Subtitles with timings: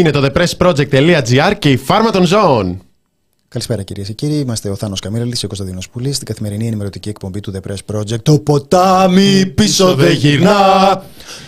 [0.00, 2.82] Είναι το thepressproject.gr και η φάρμα των ζώων.
[3.48, 4.38] Καλησπέρα κυρίες και κύριοι.
[4.38, 7.96] Είμαστε ο Θάνος Καμίραλη και ο Κωνσταντίνο Πουλή στην καθημερινή ενημερωτική εκπομπή του The Press
[7.96, 8.22] Project.
[8.22, 11.04] Το ποτάμι πίσω δεν γυρνά.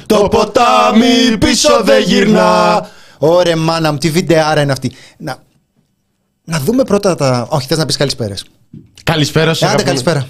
[0.06, 2.88] Το ποτάμι πίσω δεν γυρνά.
[3.18, 4.92] Ωρε μάνα μου, τι βιντεάρα είναι αυτή.
[5.18, 5.42] Να,
[6.44, 7.46] να δούμε πρώτα τα.
[7.50, 8.44] Όχι, θες να πεις καλησπέρες.
[9.02, 10.28] Καλησπέρα στους Άντε, καλησπέρα.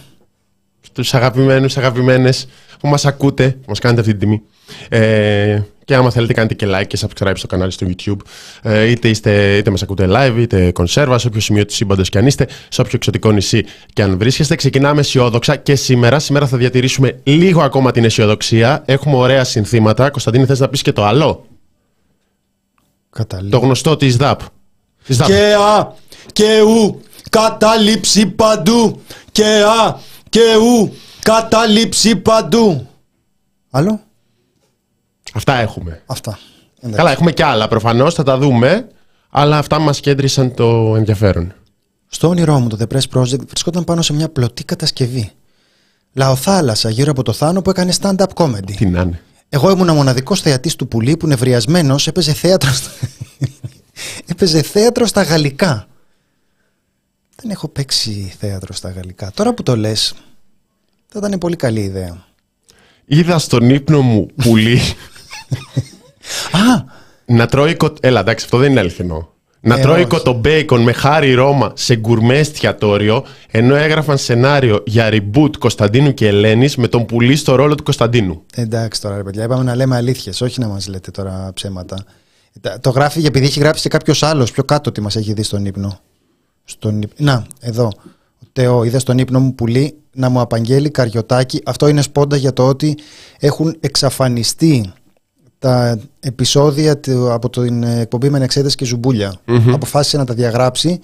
[0.80, 2.48] Στους αγαπημένους, αγαπημένες
[2.80, 4.42] που μας ακούτε, που μας κάνετε αυτή την τιμή.
[4.88, 8.16] Ε, και άμα θέλετε κάνετε και like και subscribe στο κανάλι στο YouTube.
[8.62, 12.18] Ε, είτε, είστε, είτε μας ακούτε live, είτε κονσέρβα, σε όποιο σημείο του σύμπαντος και
[12.18, 14.54] αν είστε, σε όποιο εξωτικό νησί και αν βρίσκεστε.
[14.54, 16.18] Ξεκινάμε αισιόδοξα και σήμερα.
[16.18, 18.82] Σήμερα θα διατηρήσουμε λίγο ακόμα την αισιοδοξία.
[18.86, 20.10] Έχουμε ωραία συνθήματα.
[20.10, 21.46] Κωνσταντίνη, θες να πεις και το άλλο;
[23.10, 23.50] Καταλήγει.
[23.50, 24.40] Το γνωστό της ΔΑΠ.
[25.04, 25.28] Της ΔΑΠ.
[25.28, 25.92] Και α
[26.32, 29.00] και ου καταλήψη παντού.
[29.32, 32.86] Και α και ου καταλήψη παντού.
[33.70, 34.00] Άλλο;
[35.32, 36.02] Αυτά έχουμε.
[36.06, 36.38] Αυτά.
[36.76, 36.98] Εντάξει.
[36.98, 38.88] Καλά, έχουμε και άλλα προφανώς, θα τα δούμε.
[39.30, 41.54] Αλλά αυτά μας κέντρισαν το ενδιαφέρον.
[42.08, 45.32] Στο όνειρό μου το The Press Project βρισκόταν πάνω σε μια πλωτή κατασκευή.
[46.12, 48.74] Λαοθάλασσα γύρω από το Θάνο που έκανε stand-up comedy.
[48.76, 49.20] Τι να είναι.
[49.48, 52.90] Εγώ ήμουν ο μοναδικός θεατής του πουλί που νευριασμένος έπαιζε θέατρο στα...
[54.30, 55.86] έπαιζε θέατρο στα γαλλικά.
[57.36, 59.30] Δεν έχω παίξει θέατρο στα γαλλικά.
[59.34, 60.14] Τώρα που το λες,
[61.08, 62.24] θα ήταν πολύ καλή ιδέα.
[63.04, 64.80] Είδα στον ύπνο μου πουλί
[66.52, 66.84] Α,
[67.24, 67.92] να τρώει κο...
[68.00, 69.30] Έλα, εντάξει, αυτό δεν είναι αληθινό.
[69.64, 70.06] Να Ε, τρώει όχι.
[70.06, 76.76] κοτομπέικον με χάρη Ρώμα σε γκουρμέ εστιατόριο, ενώ έγραφαν σενάριο για reboot Κωνσταντίνου και Ελένης
[76.76, 78.42] με τον πουλί στο ρόλο του Κωνσταντίνου.
[78.54, 82.04] εντάξει τώρα ρε παιδιά, είπαμε να λέμε αλήθειες, όχι να μας λέτε τώρα ψέματα.
[82.60, 85.42] Τα- Το γράφει επειδή έχει γράψει και κάποιος άλλος πιο κάτω ότι μας έχει δει
[85.42, 85.98] στον ύπνο.
[86.64, 87.02] Στον...
[87.02, 87.92] ύπ- Να, εδώ.
[88.42, 91.60] Ο Τεό, είδες στον ύπνο μου πουλί να μου απαγγέλει καριωτάκι.
[91.64, 92.98] Αυτό είναι σπόντα για το ότι
[93.38, 94.92] έχουν εξαφανιστεί
[95.62, 99.34] τα επεισόδια του, από την εκπομπή με εξέταση και ζουμπούλια.
[99.72, 101.00] Αποφάσισε να τα διαγράψει.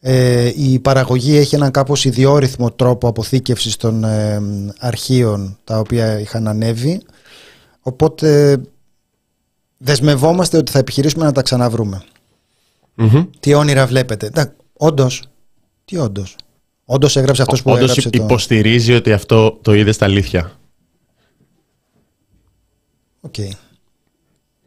[0.00, 4.40] Ε, η παραγωγή έχει έναν κάπως ιδιόρυθμο τρόπο αποθήκευσης των ε,
[4.78, 7.02] αρχείων τα οποία είχαν ανέβει.
[7.80, 8.60] Οπότε
[9.78, 12.02] δεσμευόμαστε ότι θα επιχειρήσουμε να τα ξαναβρούμε.
[12.94, 13.24] Μμμ.
[13.40, 15.22] Τι όνειρα βλέπετε; Τα, όντως.
[15.84, 16.36] Τι όντως;
[16.84, 18.24] Όντως έγραψε αυτός που Όντως έγραψε το...
[18.24, 20.52] υποστηρίζει ότι αυτό το είδε στα αλήθεια.
[23.20, 23.34] Οκ.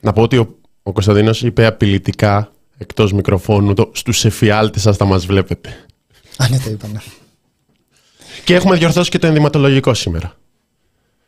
[0.02, 5.06] Να πω ότι ο, ο Κωνσταντίνος είπε απειλητικά εκτός μικροφώνου το, στους εφιάλτες σας θα
[5.06, 5.86] μας βλέπετε.
[6.38, 7.02] Α, ναι, τα είπαμε.
[8.46, 10.36] Και έχουμε διορθώσει και το ενδυματολογικό σήμερα.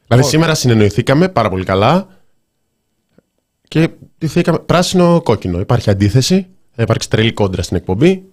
[0.07, 2.07] Δηλαδή σήμερα συνεννοηθήκαμε πάρα πολύ καλά
[3.67, 3.89] και
[4.19, 5.59] ντυθήκαμε πράσινο-κόκκινο.
[5.59, 8.23] Υπάρχει αντίθεση, θα υπάρξει τρελή κόντρα στην εκπομπή.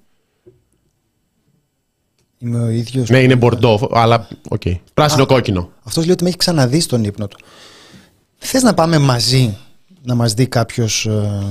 [2.39, 3.09] Είμαι ο ίδιος.
[3.09, 4.63] Ναι, είναι μπορντό, αλλά οκ.
[4.95, 5.73] Πράσινο-κόκκινο.
[5.83, 7.39] Αυτός λέει ότι με έχει ξαναδεί στον ύπνο του.
[8.39, 9.57] Θες να πάμε μαζί
[10.03, 11.07] να μας δει κάποιος...
[11.07, 11.43] Ε...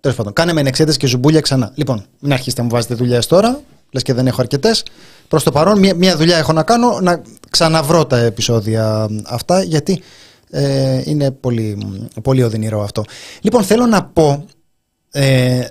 [0.00, 1.72] Τέλος πάντων, κάνε με εξέταση και ζουμπούλια ξανά.
[1.74, 3.60] Λοιπόν, μην αρχίσετε να μου βάζετε δουλειές τώρα,
[3.90, 4.84] λες και δεν έχω αρκετές.
[5.28, 10.02] Προς το παρόν, μία, μία δουλειά έχω να κάνω, να ξαναβρω τα επεισόδια αυτά, γιατί
[10.50, 11.78] ε, είναι πολύ,
[12.22, 13.04] πολύ οδυνηρό αυτό.
[13.40, 14.46] Λοιπόν, θέλω να πω,
[15.10, 15.66] ε,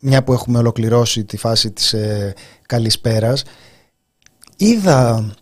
[0.00, 2.34] μια που έχουμε ολοκληρώσει τη φάση της ε,
[2.66, 3.42] καλησπέρας,
[4.56, 5.34] είδα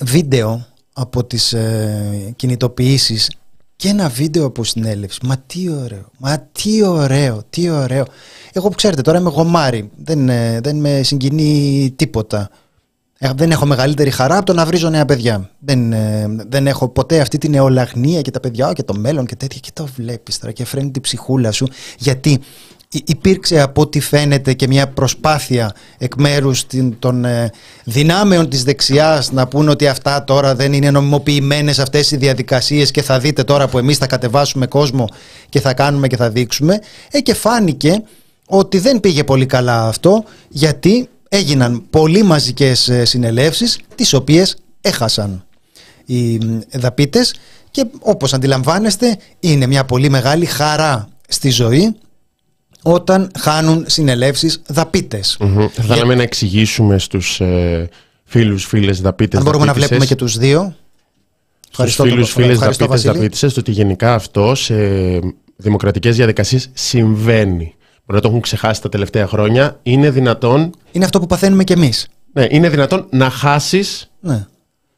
[0.00, 3.30] βίντεο από τις ε, κινητοποιήσεις
[3.76, 5.18] και ένα βίντεο από συνέλευση.
[5.22, 8.04] Μα τι ωραίο, μα τι ωραίο, τι ωραίο.
[8.52, 12.50] Εγώ που ξέρετε τώρα είμαι γομάρι, δεν, ε, δεν με συγκινεί τίποτα.
[13.18, 15.50] Ε, δεν έχω μεγαλύτερη χαρά από το να βρίζω νέα παιδιά.
[15.58, 19.26] Δεν, ε, δεν έχω ποτέ αυτή την νεολαγνία και τα παιδιά «Α, και το μέλλον
[19.26, 19.60] και τέτοια.
[19.60, 21.68] Και το βλέπεις τώρα και φρένει την ψυχούλα σου.
[21.98, 22.42] Γιατί υ-
[23.06, 27.50] υπήρξε από ό,τι φαίνεται και μια προσπάθεια εκ μέρους την- των ε,
[27.84, 33.02] δυνάμεων της δεξιάς να πούν ότι αυτά τώρα δεν είναι νομιμοποιημένες αυτές οι διαδικασίες και
[33.02, 35.08] θα δείτε τώρα που εμείς θα κατεβάσουμε κόσμο
[35.48, 36.78] και θα κάνουμε και θα δείξουμε.
[37.10, 38.02] Ε, και φάνηκε
[38.46, 45.44] ότι δεν πήγε πολύ καλά αυτό γιατί έγιναν πολύ μαζικές ε, συνελεύσεις τις οποίες έχασαν
[46.06, 47.34] οι μ, δαπίτες
[47.70, 51.96] και όπως αντιλαμβάνεστε είναι μια πολύ μεγάλη χαρά στη ζωή
[52.82, 55.36] όταν χάνουν συνελεύσεις δαπίτες.
[55.40, 55.66] Μμμ.
[55.72, 57.88] Θα θέλαμε να εξηγήσουμε στους ε,
[58.24, 60.74] φίλους, φίλες δαπίτες Αν μπορούμε να δαπίτισσες, βλέπουμε και τους δύο.
[61.70, 63.22] στους τον- φίλους, φίλες ευχαριστώ, δαπίτες Βασίλη.
[63.22, 64.74] δαπίτισσες ότι γενικά αυτό σε
[65.56, 67.74] δημοκρατικές διαδικασίες συμβαίνει.
[68.06, 69.78] Μπορεί να το έχουν ξεχάσει τα τελευταία χρόνια.
[69.82, 72.06] Είναι δυνατόν, Είναι αυτό που παθαίνουμε κι εμείς.
[72.32, 74.46] ναι, είναι δυνατόν να χάσεις Ναι.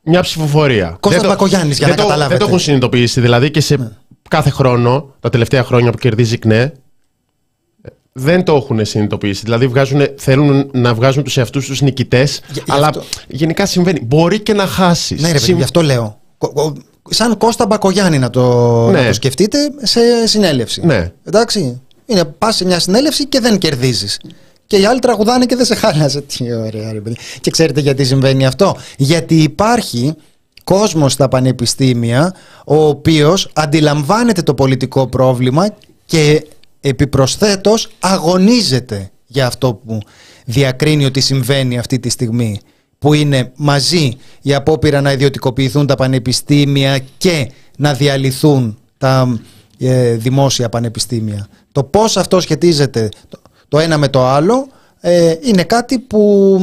[0.02, 0.96] μια ψηφοφορία.
[1.00, 2.32] Κώστας Δεν το- Μπακογιάννης, για δεν να το- καταλάβετε.
[2.34, 2.38] Ναι.
[2.38, 3.20] Δεν το έχουν συνειδητοποιήσει.
[3.20, 3.92] Δηλαδή και σε
[4.28, 6.72] κάθε χρόνο, τα τελευταία χρόνια που κερδίζει η ΚΝΕ,
[8.16, 9.40] δεν το έχουν συνειδητοποιήσει.
[9.44, 14.00] Δηλαδή βγάζουν, θέλουν να βγάζουν τους εαυτούς τους νικητές, Γι- γι' αλλά αυτό- γενικά συμβαίνει.
[14.02, 15.20] Μπορεί και να χάσεις.
[15.20, 16.19] Ναι, ρε παιδί, Συμ- γι' αυτό λέω.
[16.38, 16.72] Κο- κο-
[17.11, 18.43] σαν Κώστα Μπακογιάννη να το,
[18.90, 19.00] Ναι.
[19.00, 20.87] να το σκεφτείτε σε συνέλευση.
[20.87, 21.12] Ναι.
[21.25, 21.81] Εντάξει.
[22.06, 24.20] Είναι, πας σε μια συνέλευση και δεν κερδίζεις.
[24.66, 26.20] Και οι άλλοι τραγουδάνε και δεν σε χάλασε.
[26.20, 27.16] Τι ωραία, ρε παιδί.
[27.40, 28.76] Και ξέρετε γιατί συμβαίνει αυτό.
[28.96, 30.14] Γιατί υπάρχει
[30.64, 32.34] κόσμος στα πανεπιστήμια
[32.66, 35.69] ο οποίος αντιλαμβάνεται το πολιτικό πρόβλημα
[36.06, 36.46] και
[36.88, 39.98] επιπροσθέτως αγωνίζεται για αυτό που
[40.44, 42.60] διακρίνει ότι συμβαίνει αυτή τη στιγμή
[42.98, 49.40] που είναι μαζί η απόπειρα να ιδιωτικοποιηθούν τα πανεπιστήμια και να διαλυθούν τα
[49.78, 51.48] ε, δημόσια πανεπιστήμια.
[51.72, 54.66] Το πώς αυτό σχετίζεται το, το ένα με το άλλο
[55.00, 56.58] ε, είναι κάτι που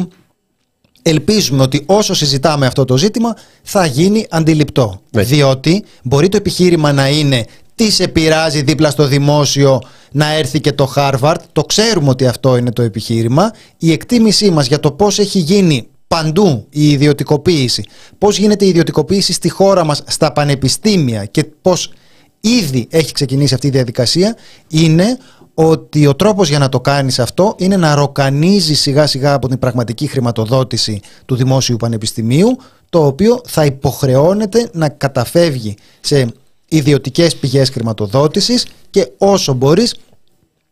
[1.02, 5.02] ελπίζουμε ότι όσο συζητάμε αυτό το ζήτημα θα γίνει αντιληπτό.
[5.12, 5.24] Ναι.
[5.24, 7.46] Διότι μπορεί το επιχείρημα να είναι
[7.82, 9.82] τι σε πειράζει δίπλα στο δημόσιο
[10.12, 13.52] να έρθει και το Harvard; Το ξέρουμε ότι αυτό είναι το επιχείρημα.
[13.78, 17.84] Η εκτίμησή μας για το πώς έχει γίνει παντού η ιδιωτικοποίηση,
[18.18, 21.94] πώς γίνεται η ιδιωτικοποίηση στη χώρα μας στα πανεπιστήμια και πώς
[22.40, 24.36] ήδη έχει ξεκινήσει αυτή η διαδικασία
[24.68, 25.18] είναι
[25.54, 29.60] ότι ο τρόπος για να το κάνεις αυτό είναι να ροκανίζεις σιγά σιγά από την
[29.60, 32.58] πραγματική χρηματοδότηση του δημόσιου πανεπιστημίου
[32.90, 36.28] το οποίο θα υποχρεώνεται να καταφεύγει σε
[36.72, 39.96] ιδιωτικές πηγές χρηματοδότησης και όσο μπορείς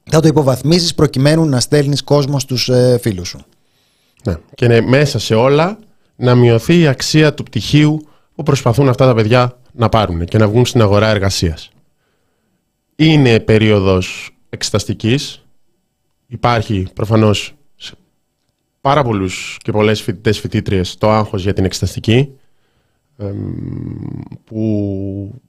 [0.10, 3.40] θα το υποβαθμίσεις προκειμένου να στέλνεις κόσμο στους ε, φίλους σου.
[4.24, 4.36] Ναι.
[4.56, 5.80] Και είναι μέσα σε όλα
[6.16, 10.48] να μειωθεί η αξία του πτυχίου που προσπαθούν αυτά τα παιδιά να πάρουν και να
[10.48, 11.69] βγουν στην αγορά εργασίας.
[12.95, 15.45] Είναι περίοδος εξεταστικής.
[16.28, 17.94] Υπάρχει προφανώς σε
[18.81, 22.30] πάρα πολλούς και πολλές φοιτητές φοιτήτριες το άγχος για την εξεταστική
[23.18, 23.54] εμ,
[24.44, 25.42] που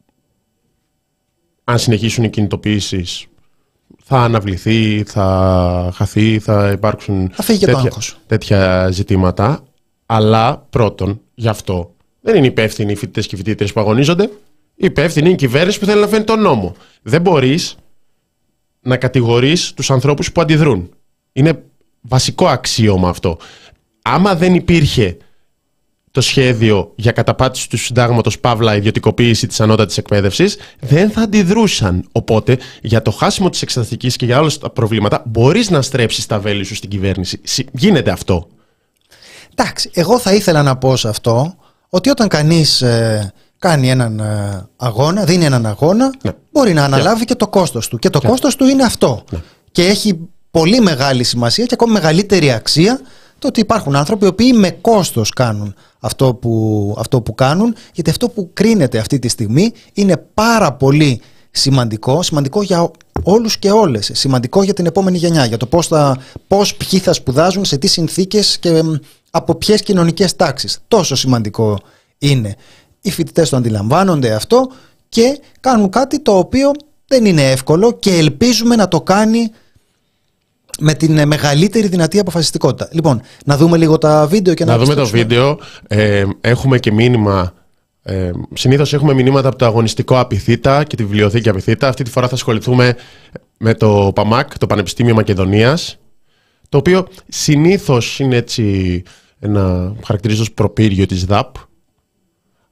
[1.71, 3.27] αν συνεχίσουν οι κινητοποιήσεις
[4.05, 8.19] θα αναβληθεί, θα χαθεί, θα υπάρξουν Θα φύγει και το τέτοια, άγχος.
[8.27, 9.65] τέτοια ζητήματα.
[10.07, 14.31] Αλλά πρώτον, γι' αυτό δεν είναι υπεύθυνοι οι φοιτητές και οι φοιτήτρε που αγωνίζονται.
[14.75, 16.75] Υπεύθυνη είναι η κυβέρνηση που θέλει να φέρει τον νόμο.
[17.03, 17.77] Δεν μπορείς
[18.81, 20.91] να κατηγορείς τους ανθρώπους που αντιδρούν.
[21.33, 21.63] Είναι
[22.01, 23.39] βασικό αξίωμα αυτό.
[24.03, 25.17] Άμα δεν υπήρχε
[26.13, 32.09] το σχέδιο για καταπάτηση του συντάγματος Παύλα ιδιωτικοποίηση της ανώτατης εκπαίδευσης, δεν θα αντιδρούσαν.
[32.13, 36.39] Οπότε, για το χάσιμο της εξεταστικής και για όλα τα προβλήματα, μπορείς να στρέψεις τα
[36.39, 37.41] βέλη σου στην κυβέρνηση.
[37.43, 38.49] Συ- Γίνεται αυτό.
[39.55, 41.55] Εντάξει, εγώ θα ήθελα να πω σε αυτό
[41.89, 46.31] ότι όταν κανείς ε, κάνει έναν ε, αγώνα, δίνει έναν αγώνα, Ναι.
[46.53, 47.99] μπορεί να αναλάβει και το κόστος του.
[47.99, 49.25] Και το κόστος του είναι αυτό.
[49.73, 50.19] Και έχει
[50.51, 53.01] πολύ μεγάλη σημασία και ακόμη μεγαλύτερη αξία
[53.41, 58.11] το ότι υπάρχουν άνθρωποι οι οποίοι με κόστος κάνουν αυτό που, αυτό που κάνουν, γιατί
[58.11, 61.21] αυτό που κρίνεται αυτή τη στιγμή είναι πάρα πολύ
[61.51, 62.91] σημαντικό, σημαντικό για
[63.23, 67.13] όλους και όλες, σημαντικό για την επόμενη γενιά, για το πώς, θα, πώς ποιοι θα
[67.13, 68.95] σπουδάζουν, σε τι συνθήκες και μ,
[69.31, 70.79] από ποιες κοινωνικές τάξεις.
[70.89, 71.79] Τόσο σημαντικό
[72.19, 72.57] είναι.
[73.01, 74.71] Οι φοιτητές το αντιλαμβάνονται αυτό
[75.09, 76.71] και κάνουν κάτι το οποίο
[77.07, 79.51] δεν είναι εύκολο και ελπίζουμε να το κάνει
[80.81, 82.89] με την ε, μεγαλύτερη δυνατή αποφασιστικότητα.
[82.93, 85.35] Λοιπόν, να δούμε λίγο τα βίντεο και να, Να δούμε το επιστρέψουμε.
[85.35, 85.59] βίντεο.
[85.89, 87.53] Ε, έχουμε και μήνυμα.
[88.03, 91.89] Ε, Συνήθως έχουμε μηνύματα από το αγωνιστικό Απιθύτα και τη βιβλιοθήκη Απιθύτα.
[91.89, 92.97] Αυτή τη φορά θα ασχοληθούμε
[93.57, 95.99] με το ΠΑΜΑΚ, το Πανεπιστήμιο Μακεδονίας,
[96.69, 99.03] το οποίο συνήθως είναι έτσι
[99.39, 101.55] ένα χαρακτηρίζω ως προπύργιο της ΔΑΠ,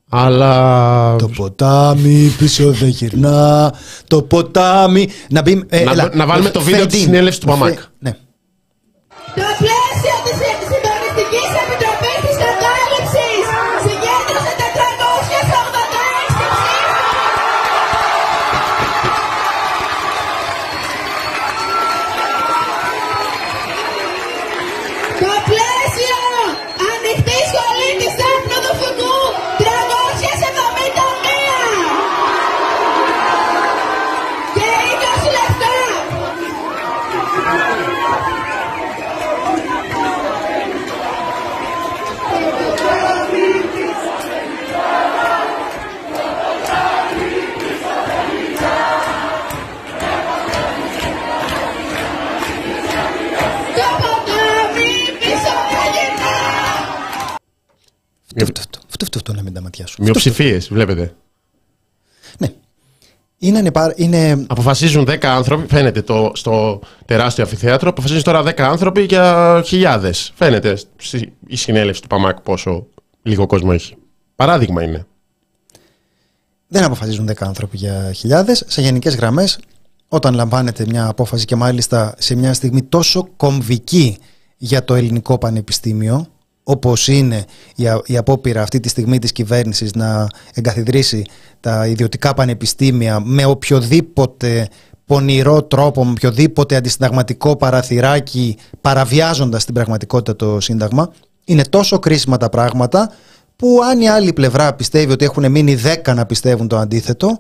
[0.09, 3.73] αλλά Το ποτάμι πίσω δεν γυρνά.
[4.07, 5.09] Το ποτάμι.
[5.31, 6.11] Να, μπει, ε, Να- έλα.
[6.15, 7.03] να βάλουμε το βίντεο Fade της in.
[7.03, 7.75] συνέλευσης του Παμάκ.
[7.75, 8.17] Φε- Ναι.
[59.83, 60.43] Αυτό, αυτό να μην τα ματιά σου.
[60.43, 61.15] μειοψηφίες, βλέπετε.
[62.39, 62.49] Ναι.
[63.39, 69.03] Είναι, ανεπα- είναι Αποφασίζουν 10 άνθρωποι, φαίνεται το, στο τεράστιο αμφιθέατρο, αποφασίζουν τώρα 10 άνθρωποι
[69.03, 70.33] για χιλιάδες.
[70.35, 72.87] Φαίνεται στη, η συνέλευση του ΠΑΜΑΚ πόσο
[73.23, 73.97] λίγο κόσμο έχει.
[74.37, 75.07] Παράδειγμα είναι.
[76.69, 78.65] δεν αποφασίζουν 10 άνθρωποι για χιλιάδες.
[78.67, 79.59] Σε γενικές γραμμές,
[80.09, 84.19] όταν λαμβάνεται μια απόφαση και μάλιστα σε μια στιγμή τόσο κομβική
[84.57, 86.27] για το ελληνικό πανεπιστήμιο,
[86.71, 87.45] όπως είναι
[87.77, 91.25] η, η απόπειρα αυτή τη στιγμή της κυβέρνησης να εγκαθιδρύσει
[91.61, 94.69] τα ιδιωτικά πανεπιστήμια με οποιοδήποτε
[95.05, 101.13] πονηρό τρόπο, με οποιοδήποτε αντισυνταγματικό παραθυράκι παραβιάζοντας την πραγματικότητα το Σύνταγμα
[101.45, 103.13] είναι τόσο κρίσιμα τα πράγματα
[103.57, 107.39] που αν η άλλη πλευρά πιστεύει ότι έχουν μείνει 10 να πιστεύουν το αντίθετο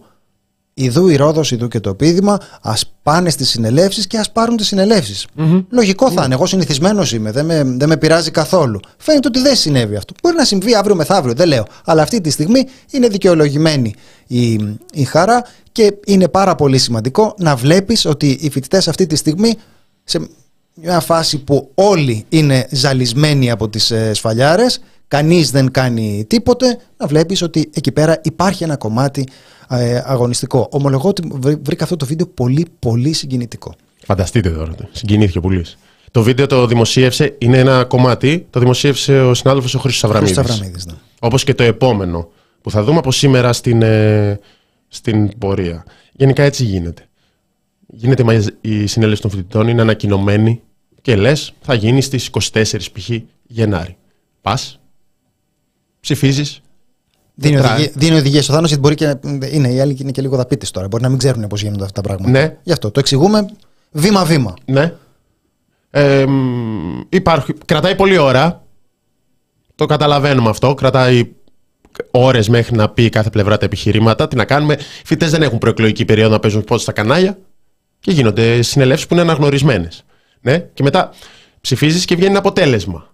[0.80, 4.66] Ιδού η Ρόδος, ιδού και το πείδημα, ας πάνε στις συνελεύσεις και ας πάρουν τις
[4.66, 5.26] συνελευσει
[5.70, 6.34] Λογικό θα είναι.
[6.34, 7.30] Εγώ συνηθισμένος είμαι.
[7.30, 8.80] Δεν με, δεν με πειράζει καθόλου.
[8.96, 10.14] Φαίνεται ότι δεν συνέβη αυτό.
[10.22, 11.66] Μπορεί να συμβεί αύριο μεθαύριο, δεν λέω.
[11.84, 13.94] Αλλά αυτή τη στιγμή είναι δικαιολογημένη
[14.26, 14.52] η,
[14.92, 19.54] η χαρά και είναι πάρα πολύ σημαντικό να βλέπεις ότι οι φοιτητές αυτή τη στιγμή
[20.04, 20.28] σε
[20.74, 27.06] μια φάση που όλοι είναι ζαλισμένοι από τις ε, σφαλιάρες κανείς δεν κάνει τίποτε να
[27.06, 29.57] βλέπεις ότι εκεί πέρα υπάρχει ένα κομμάτι ε,
[30.04, 30.68] αγωνιστικό.
[30.70, 31.28] Ομολογώ ότι
[31.62, 33.74] βρήκα αυτό το βίντεο πολύ πολύ συγκινητικό.
[34.04, 35.64] Φανταστείτε τώρα, συγκινήθηκε πολύ.
[36.10, 40.86] Το βίντεο το δημοσίευσε, είναι ένα κομμάτι, το δημοσίευσε ο συνάδελφος ο Χρήστος Αβραμίδης.
[40.86, 40.94] Ναι.
[41.20, 42.28] Όπως και το επόμενο
[42.62, 44.38] που θα δούμε από σήμερα στην, ε,
[44.88, 45.84] στην πορεία.
[46.12, 47.02] Γενικά έτσι γίνεται.
[47.86, 50.60] Γίνεται η συνέλευση των φοιτητών, είναι ανακοινωμένη
[51.02, 53.10] και λες θα γίνει στις 24 π.χ.
[53.46, 53.96] Γενάρη.
[54.40, 54.80] Πας,
[56.00, 56.60] ψηφίζεις,
[57.40, 59.16] Δίνει, οδηγίε, δίνει οδηγίες στο Θάνος γιατί μπορεί και
[59.50, 60.88] είναι, οι άλλοι είναι και λίγο δαπίτες τώρα.
[60.88, 62.30] Μπορεί να μην ξέρουν πώς γίνονται αυτά τα πράγματα.
[62.30, 62.56] Ναι.
[62.62, 63.48] Γι' αυτό το εξηγούμε
[63.90, 64.54] βήμα-βήμα.
[64.64, 64.92] Ναι.
[65.90, 66.24] Ε,
[67.08, 68.62] υπάρχει, κρατάει πολλή ώρα.
[69.74, 70.74] Το καταλαβαίνουμε αυτό.
[70.74, 71.28] Κρατάει
[72.10, 74.28] ώρες μέχρι να πει κάθε πλευρά τα επιχειρήματα.
[74.28, 77.38] Τι να κάνουμε; Οι φοιτητές δεν έχουν προεκλογική περίοδο να παίζουν πότε στα κανάλια
[78.00, 80.04] και γίνονται συνελεύσεις που είναι αναγνωρισμένες.
[80.40, 80.58] Ναι.
[80.58, 81.12] Και μετά
[81.60, 83.07] ψηφίζεις και βγαίνει ένα αποτέλεσμα.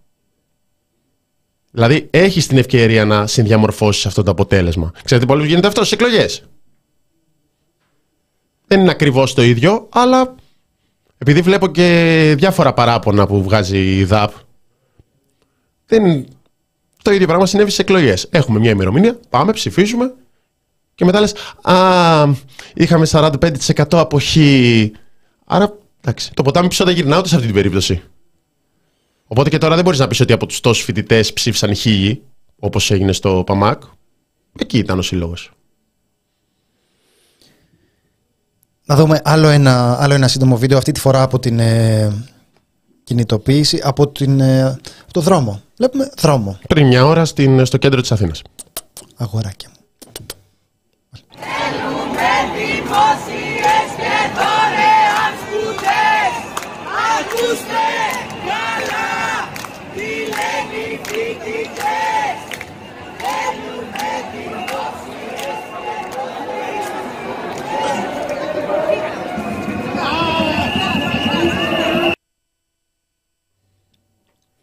[1.74, 4.92] Δηλαδή, έχεις την ευκαιρία να συνδιαμορφώσεις αυτό το αποτέλεσμα.
[5.04, 6.42] Ξέρετε, πολλοί γίνεται αυτό στις εκλογές.
[8.66, 10.34] Δεν είναι ακριβώς το ίδιο, αλλά
[11.18, 14.32] επειδή βλέπω και διάφορα παράπονα που βγάζει η ΔΑΠ,
[15.86, 16.26] δεν...
[17.02, 18.28] το ίδιο πράγμα συνέβη στις εκλογές.
[18.30, 20.14] Έχουμε μια ημερομηνία, πάμε, ψηφίζουμε
[20.94, 22.26] και μετά λες, Α,
[22.74, 24.92] είχαμε 45% αποχή.
[25.44, 28.02] Άρα, εντάξει, το ποτάμι πίσω δεν γυρνάω σε αυτή την περίπτωση.
[29.34, 32.22] Οπότε και τώρα δεν μπορείς να πεις ότι από τους τόσους φοιτητές ψήφισαν χίλιοι,
[32.58, 33.82] όπως έγινε στο ΠΑΜΑΚ.
[34.58, 35.50] Εκεί ήταν ο σύλλογος.
[38.84, 42.12] Να δούμε άλλο ένα, άλλο ένα σύντομο βίντεο, αυτή τη φορά από την ε,
[43.04, 44.78] κινητοποίηση, από, την, ε,
[45.12, 45.62] το δρόμο.
[45.76, 46.58] Βλέπουμε δρόμο.
[46.68, 48.42] Πριν μια ώρα στην, στο κέντρο της Αθήνας.
[49.16, 49.76] Αγοράκια μου.
[51.34, 56.34] Θέλουμε δημόσιες και δωρεάν σπουδές.
[57.18, 58.03] Ακούστε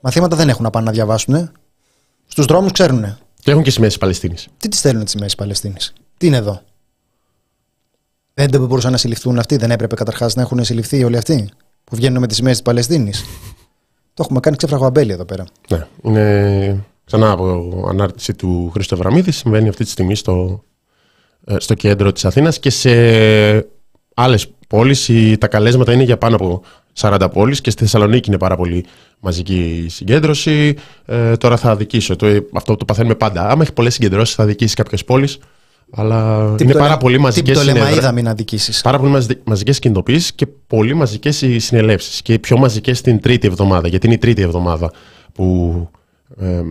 [0.02, 1.52] Μαθήματα δεν έχουν να πάνε να διαβάσουν.
[2.28, 3.18] Στους δρόμους ξέρουν.
[3.40, 4.48] Και έχουν και σημαίες Παλαιστίνης.
[4.58, 6.62] Τι τις στέλνουν τις σημαίες Παλαιστίνης; Τι είναι εδώ;
[8.34, 9.58] Δεν μπορούσαν να συλληφθούν αυτοί.
[9.58, 11.50] Δεν έπρεπε καταρχάς να έχουν συλληφθεί όλοι αυτοί
[11.84, 13.26] που βγαίνουν με τις σημαίες της Παλαιστίνης.
[14.14, 15.46] Το έχουμε κάνει ξεφραγοαμπέλη εδώ πέρα.
[15.70, 15.88] Ναι.
[16.02, 19.32] Είναι ξανά από ανάρτηση του Χρήστο Βραμίδη.
[19.32, 20.64] Συμβαίνει αυτή τη στιγμή στο,
[21.46, 22.92] ε, στο κέντρο της Αθήνας και σε
[24.14, 26.62] άλλες πόλεις τα καλέσματα είναι για πάνω από
[27.00, 28.86] 40 πόλεις και στη Θεσσαλονίκη είναι πάρα πολύ
[29.20, 30.76] μαζική συγκέντρωση.
[31.06, 32.16] Ε, τώρα θα αδικήσω.
[32.16, 33.50] Το, αυτό το παθαίνουμε πάντα.
[33.50, 35.38] Άμα έχει πολλές συγκεντρώσεις, θα αδικήσεις κάποιες πόλεις.
[35.92, 38.12] Αλλά τι είναι πάρα πολύ μαζικές συνεδρίε.
[38.12, 38.82] μην αδικήσεις.
[38.82, 42.22] Πάρα πολύ μαζικές κινητοποιήσει και πολύ μαζικές συνελεύσεις.
[42.22, 43.88] Και οι πιο μαζικές την τρίτη εβδομάδα.
[43.88, 44.92] Γιατί είναι η τρίτη εβδομάδα
[45.34, 45.90] που
[46.38, 46.62] ε,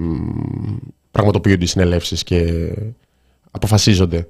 [1.11, 2.53] πραγματοποιούνται οι συνελεύσεις και
[3.51, 4.29] αποφασίζονται.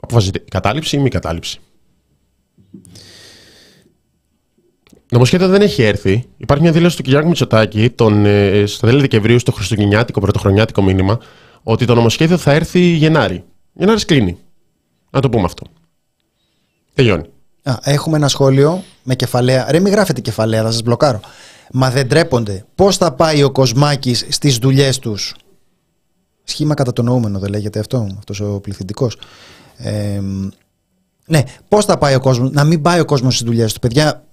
[0.00, 1.60] Αποφασίζεται η κατάληψη ή μη κατάληψη.
[5.16, 6.24] Νομοσχέδιο δεν έχει έρθει.
[6.36, 11.18] Υπάρχει μια δήλωση του Κυριάκου Μητσοτάκη τον, ε, στο τέλη Δεκεμβρίου στο Χριστουγεννιάτικο πρωτοχρονιάτικο μήνυμα
[11.62, 13.44] ότι το νομοσχέδιο θα έρθει Γενάρη.
[13.72, 14.38] Γενάρη κλείνει.
[15.10, 15.66] Να το πούμε αυτό.
[16.94, 17.24] Τελειώνει.
[17.62, 19.66] Α, έχουμε ένα σχόλιο με κεφαλαία.
[19.70, 21.20] Ρε, μην γράφετε κεφαλαία, θα σας μπλοκάρω.
[21.72, 22.64] Μα δεν τρέπονται.
[22.74, 25.34] Πώς θα πάει ο Κοσμάκης στις δουλειές τους;
[26.44, 29.16] Σχήμα κατά το νοούμενο, δεν λέγεται αυτό, αυτός ο πληθυντικός.
[29.76, 30.20] Ε,
[31.26, 33.80] ναι, πώς θα πάει ο κόσμος, να μην πάει ο κόσμος στις δουλειές του.
[33.80, 34.25] Παιδιά,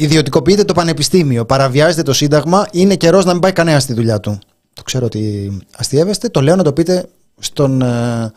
[0.00, 4.38] Ιδιωτικοποιείται το πανεπιστήμιο, παραβιάζεται το Σύνταγμα, είναι καιρός να μην πάει κανένας στη δουλειά του.
[4.72, 8.32] Το ξέρω ότι αστείευεστε, το λέω να το πείτε στον ε,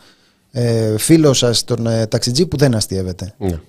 [0.50, 3.34] ε φίλο σας, τον ε, ταξιτζή που δεν αστείευεται.
[3.38, 3.60] Ναι.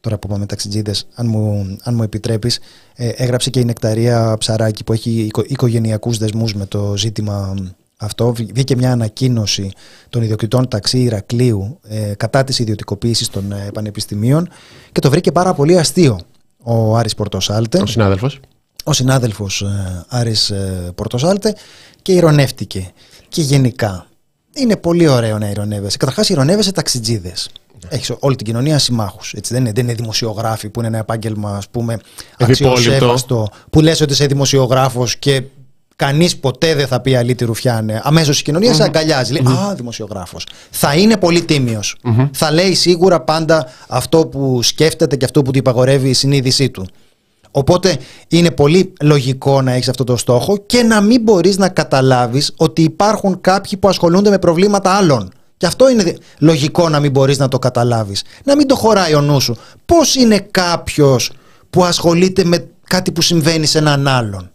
[0.00, 2.58] Τώρα που πάμε ταξιτζίδες, αν μου, αν μου επιτρέπεις,
[2.94, 7.54] ε, έγραψε και η Νεκταρία Ψαράκη που έχει οικο, οικογενειακούς δεσμούς με το ζήτημα
[7.96, 8.32] αυτό.
[8.32, 9.70] Βγήκε μια ανακοίνωση
[10.08, 14.48] των ιδιοκτητών ταξί Ηρακλείου ε, κατά της ιδιωτικοποίησης των ε, πανεπιστημίων
[14.92, 16.20] και το βρήκε πάρα πολύ αστείο
[16.62, 17.80] ο Άρης Πορτοσάλτε.
[17.82, 18.40] Ο συνάδελφος.
[18.84, 21.54] ο συνάδελφος ε, Άρης ε, Πορτοσάλτε
[22.02, 22.92] και ηρωνεύτηκε.
[23.28, 24.06] Και γενικά
[24.54, 25.96] είναι πολύ ωραίο να ηρωνεύεσαι.
[25.96, 27.50] Καταρχάς ηρωνεύεσαι ταξιτζίδες.
[27.88, 29.34] Έχεις όλη την κοινωνία συμμάχους.
[29.48, 31.98] Δεν, είναι, δεν είναι δημοσιογράφοι που είναι ένα επάγγελμα ας πούμε,
[32.36, 32.68] Ευυπόλοιπτο.
[32.70, 33.48] αξιοσέβαστο.
[33.70, 35.42] Που λες ότι είσαι δημοσιογράφος και
[35.96, 38.00] κανείς ποτέ δεν θα πει αλήτη ρουφιάνε.
[38.04, 39.32] Αμέσως η κοινωνία σε αγκαλιάζει.
[39.32, 40.46] Λέει, Α, δημοσιογράφος.
[40.70, 41.96] Θα είναι πολύ τίμιος.
[42.32, 46.86] Θα λέει σίγουρα πάντα αυτό που σκέφτεται και αυτό που του υπαγορεύει η συνείδησή του.
[47.50, 47.96] Οπότε
[48.28, 52.82] είναι πολύ λογικό να έχεις αυτό το στόχο και να μην μπορείς να καταλάβεις ότι
[52.82, 55.32] υπάρχουν κάποιοι που ασχολούνται με προβλήματα άλλων.
[55.56, 58.22] Και αυτό είναι δι- λογικό να μην μπορείς να το καταλάβεις.
[58.44, 59.56] Να μην το χωράει ο νους σου.
[59.86, 61.30] Πώς είναι κάποιος
[61.70, 64.50] που ασχολείται με κάτι που συμβαίνει σε έναν άλλον;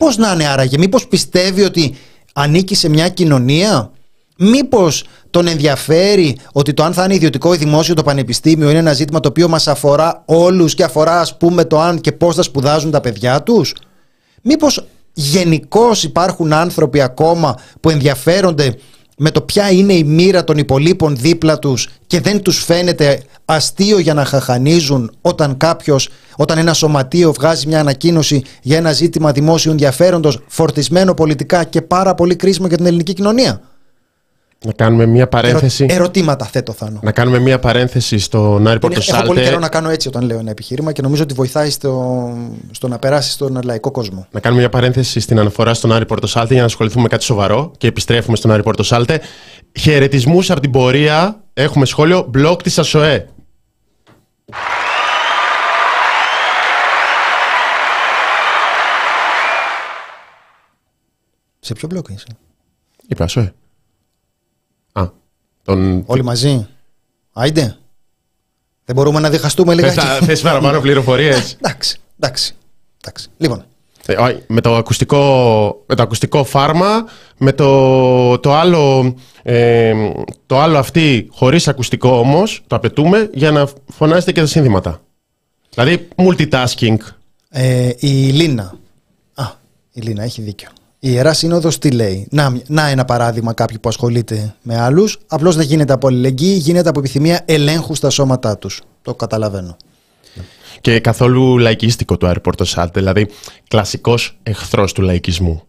[0.00, 1.94] Πώς να είναι άραγε, μήπως πιστεύει ότι
[2.32, 3.90] ανήκει σε μια κοινωνία,
[4.38, 8.92] μήπως τον ενδιαφέρει ότι το αν θα είναι ιδιωτικό ή δημόσιο το πανεπιστήμιο είναι ένα
[8.92, 12.42] ζήτημα το οποίο μας αφορά όλους και αφορά ας πούμε το αν και πώς θα
[12.42, 13.74] σπουδάζουν τα παιδιά τους;
[14.42, 18.76] Μήπως γενικώς υπάρχουν άνθρωποι ακόμα που ενδιαφέρονται
[19.22, 23.98] με το ποια είναι η μοίρα των υπολείπων δίπλα τους και δεν τους φαίνεται αστείο
[23.98, 29.70] για να χαχανίζουν όταν κάποιος, όταν ένα σωματείο βγάζει μια ανακοίνωση για ένα ζήτημα δημόσιου
[29.70, 33.60] ενδιαφέροντος φορτισμένο πολιτικά και πάρα πολύ κρίσιμο για την ελληνική κοινωνία.
[34.66, 35.84] Να κάνουμε μια παρένθεση.
[35.84, 36.98] Ερω- ερωτήματα θέτω Θάνο.
[37.02, 39.42] Να κάνουμε μια παρένθεση στον Άρη Είναι- Έχω πολύ Πορτοσάλτε.
[39.42, 42.28] καιρό να κάνω έτσι όταν λέω ένα επιχείρημα και νομίζω ότι βοηθάει στο,
[42.70, 44.26] στο να περάσει στον λαϊκό κόσμο.
[44.30, 47.72] Να κάνουμε μια παρένθεση στην αναφορά στον Άρη Πορτοσάλτε για να ασχοληθούμε με κάτι σοβαρό
[47.78, 49.20] και επιστρέφουμε στον Άρη Πορτοσάλτε.
[49.80, 51.40] Χαιρετισμούς από την πορεία.
[51.54, 52.26] Έχουμε σχόλιο.
[52.30, 53.28] Μπλοκ της ΑΣΟΕ.
[61.60, 62.26] Σε ποιο μπλοκ είσαι;
[63.08, 63.52] Είπε ΑΣΟΕ.
[65.60, 65.74] Α.
[65.74, 66.02] Τον...
[66.06, 66.66] Όλοι μαζί.
[67.32, 67.76] Άιντε.
[68.84, 70.06] Δεν μπορούμε να διχαστούμε Θες, λιγάκι.
[70.20, 72.54] να- θες παραπάνω πληροφορίες; εντάξει, εντάξει,
[73.04, 73.28] εντάξει.
[73.36, 73.64] Λοιπόν,
[74.46, 77.04] με, το ακουστικό, με το ακουστικό φάρμα,
[77.38, 79.94] με το, το, άλλο, ε,
[80.46, 85.00] το άλλο αυτή χωρίς ακουστικό όμως, το απαιτούμε για να φωνάζετε και τα σύνθηματα.
[85.74, 86.96] Δηλαδή multitasking.
[87.50, 88.74] ε, η Λίνα.
[89.34, 89.44] Α,
[89.92, 90.68] η Λίνα έχει δίκιο.
[91.02, 95.18] Η Ιερά Σύνοδος τι λέει; Να, να ένα παράδειγμα κάποιου που ασχολείται με άλλους.
[95.26, 98.82] Απλώς δεν γίνεται από αλληλεγγύη, γίνεται από επιθυμία ελέγχου στα σώματά τους.
[99.02, 99.76] Το καταλαβαίνω.
[100.80, 103.28] Και καθόλου λαϊκίστικο το Άρη Πορτοσάλτε, δηλαδή
[103.68, 105.62] κλασικός εχθρός του λαϊκισμού.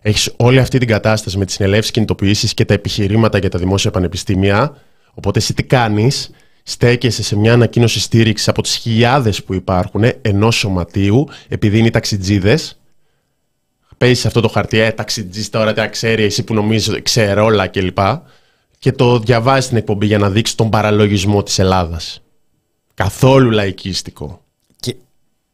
[0.00, 3.90] Έχεις όλη αυτή την κατάσταση με τις συνελεύσεις κινητοποιήσεις και τα επιχειρήματα για τα δημόσια
[3.90, 4.76] πανεπιστήμια,
[5.14, 6.30] οπότε εσύ τι κάνεις,
[6.62, 11.90] στέκεσαι σε μια ανακοίνωση στήριξης από τις χιλιάδες που υπάρχουν ενός σωματείου, επειδή είναι οι
[11.90, 12.78] ταξιτζίδες,
[13.98, 17.66] παίζεις αυτό το χαρτί, ε, ταξιτζής τώρα τι ξέρει, εσύ που νομίζεις ότι ξέρει όλα
[17.66, 17.98] κλπ.
[18.78, 22.22] Και το διαβάζεις στην εκπομπή για να δείξεις τον παραλογισμό της Ελλάδας.
[22.94, 24.40] Καθόλου λαϊκίστικο.
[24.80, 24.96] Και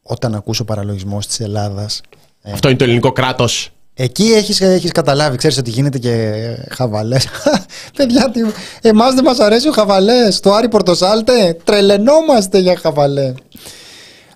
[0.02, 2.00] όταν ακούσω παραλογισμό της Ελλάδας,
[2.42, 3.70] Αυτό είναι το ελληνικό κράτος.
[3.94, 7.28] Εκεί έχεις, έχεις καταλάβει, ξέρεις ότι γίνεται και χαβαλές.
[7.96, 8.40] Παιδιά, τι...
[8.81, 10.40] εμάς δεν μας αρέσει ο χαβαλές.
[10.40, 13.35] Το Άρη Πορτοσάλτε, τρελαινόμαστε για χαβαλέ.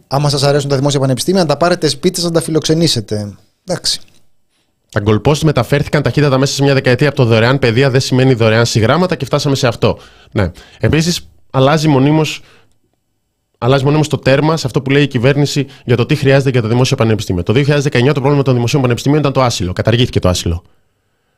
[0.06, 3.34] Άμα σας αρέσουν τα δημόσια πανεπιστήμια, να τα πάρετε σπίτι σας να τα φιλοξενήσετε.
[3.68, 4.00] Εντάξει.
[4.90, 8.66] Τα γκολπόστ μεταφέρθηκαν ταχύτατα μέσα σε μια δεκαετία από το δωρεάν παιδεία δεν σημαίνει δωρεάν
[8.66, 9.98] συγγράμματα και φτάσαμε σε αυτό.
[10.32, 10.50] Ναι.
[10.80, 12.40] Επίσης, αλλάζει μονίμως
[13.58, 16.62] αλλάζει μονίμως το τέρμα σε αυτό που λέει η κυβέρνηση για το τι χρειάζεται για
[16.62, 17.42] τα δημόσια πανεπιστήμια.
[17.42, 19.72] Το 2019 το πρόβλημα των δημοσίων πανεπιστήμιων ήταν το άσυλο.
[19.72, 20.62] Καταργήθηκε το άσυλο.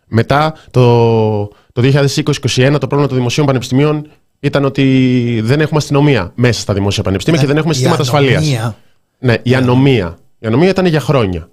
[0.07, 1.39] Μετά το,
[1.73, 4.07] το 2020-2021 το πρόβλημα των δημοσίων πανεπιστήμιων
[4.41, 8.43] ήταν ότι δεν έχουμε αστυνομία μέσα στα δημόσια πανεπιστήμια και δεν έχουμε Η συστήματα ασφαλείας.
[8.43, 8.77] ανομία.
[9.19, 10.19] Ναι, η ανομία.
[10.39, 11.49] Η ανομία ήταν για χρόνια.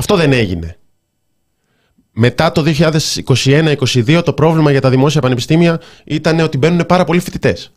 [0.00, 0.76] Αυτό δεν έγινε.
[2.12, 2.64] Μετά το
[3.24, 7.72] 2021-2022 το πρόβλημα για τα δημόσια πανεπιστήμια ήταν ότι μπαίνουν πάρα πολλοί φοιτητές.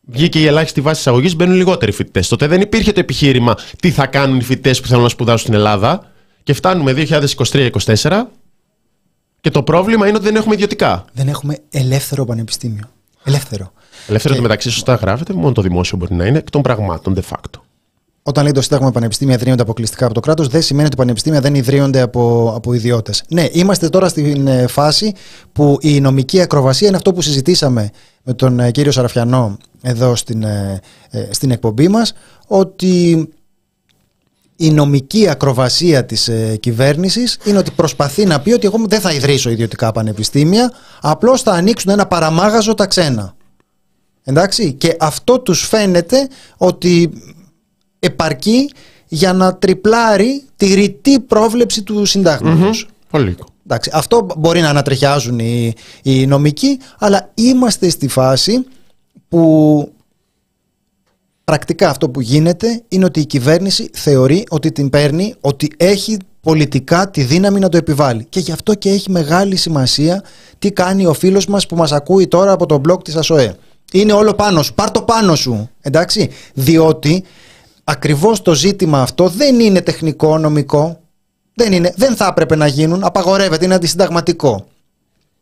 [0.00, 2.28] Βγήκε η ελάχιστη βάση εισαγωγής, μπαίνουν λιγότεροι φοιτητές.
[2.28, 5.54] Τότε δεν υπήρχε το επιχείρημα τι θα κάνουν οι φοιτητές που θέλουν να σπουδάσουν στην
[5.54, 6.12] Ελλάδα.
[6.42, 8.22] Και φτάνουμε 2023-2024
[9.40, 11.04] και το πρόβλημα είναι ότι δεν έχουμε ιδιωτικά.
[11.12, 12.90] Δεν έχουμε ελεύθερο πανεπιστήμιο.
[13.24, 13.72] Ελεύθερο.
[14.06, 17.22] Ελεύθερο το μεταξύ, σωστά γράφεται, μόνο το δημόσιο μπορεί να είναι εκ των πραγμάτων de
[17.30, 17.60] facto.
[18.28, 21.54] Όταν λέει το Σύνταγμα πανεπιστήμια ιδρύονται αποκλειστικά από το κράτος, δεν σημαίνει ότι πανεπιστήμια δεν
[21.54, 23.22] ιδρύονται από, από ιδιώτες.
[23.28, 25.14] Ναι, είμαστε τώρα στην ε, φάση
[25.52, 27.90] που η νομική ακροβασία είναι αυτό που συζητήσαμε
[28.22, 32.12] με τον ε, κύριο Σαραφιανό εδώ στην, ε, ε, στην εκπομπή μας,
[32.46, 33.28] ότι
[34.56, 39.12] η νομική ακροβασία της ε, κυβέρνησης είναι ότι προσπαθεί να πει ότι εγώ δεν θα
[39.12, 43.34] ιδρύσω ιδιωτικά πανεπιστήμια, απλώς θα ανοίξουν ένα παραμάγαζο τα ξένα.
[44.24, 47.10] Εντάξει, και αυτό τους φαίνεται ότι
[47.98, 48.70] επαρκεί
[49.08, 52.88] για να τριπλάρει τη ρητή πρόβλεψη του συντάγματος.
[53.10, 53.36] Πολύ.
[53.64, 58.66] Εντάξει, αυτό μπορεί να ανατριχιάζουν οι, οι νομικοί, αλλά είμαστε στη φάση
[59.28, 59.92] που
[61.44, 67.10] πρακτικά αυτό που γίνεται είναι ότι η κυβέρνηση θεωρεί ότι την παίρνει, ότι έχει πολιτικά
[67.10, 68.26] τη δύναμη να το επιβάλλει.
[68.28, 70.22] Και γι' αυτό και έχει μεγάλη σημασία
[70.58, 73.56] τι κάνει ο φίλος μας που μας ακούει τώρα από τον blog της ΑΣΟΕ.
[73.92, 74.74] Είναι όλο πάνω σου.
[74.74, 75.70] Πάρ το πάνω σου.
[75.80, 76.30] Εντάξει.
[76.54, 77.24] Διότι
[77.88, 81.00] ακριβώς το ζήτημα αυτό δεν είναι τεχνικό, νομικό.
[81.54, 83.04] Δεν, είναι, δεν θα έπρεπε να γίνουν.
[83.04, 84.66] Απαγορεύεται, είναι αντισυνταγματικό.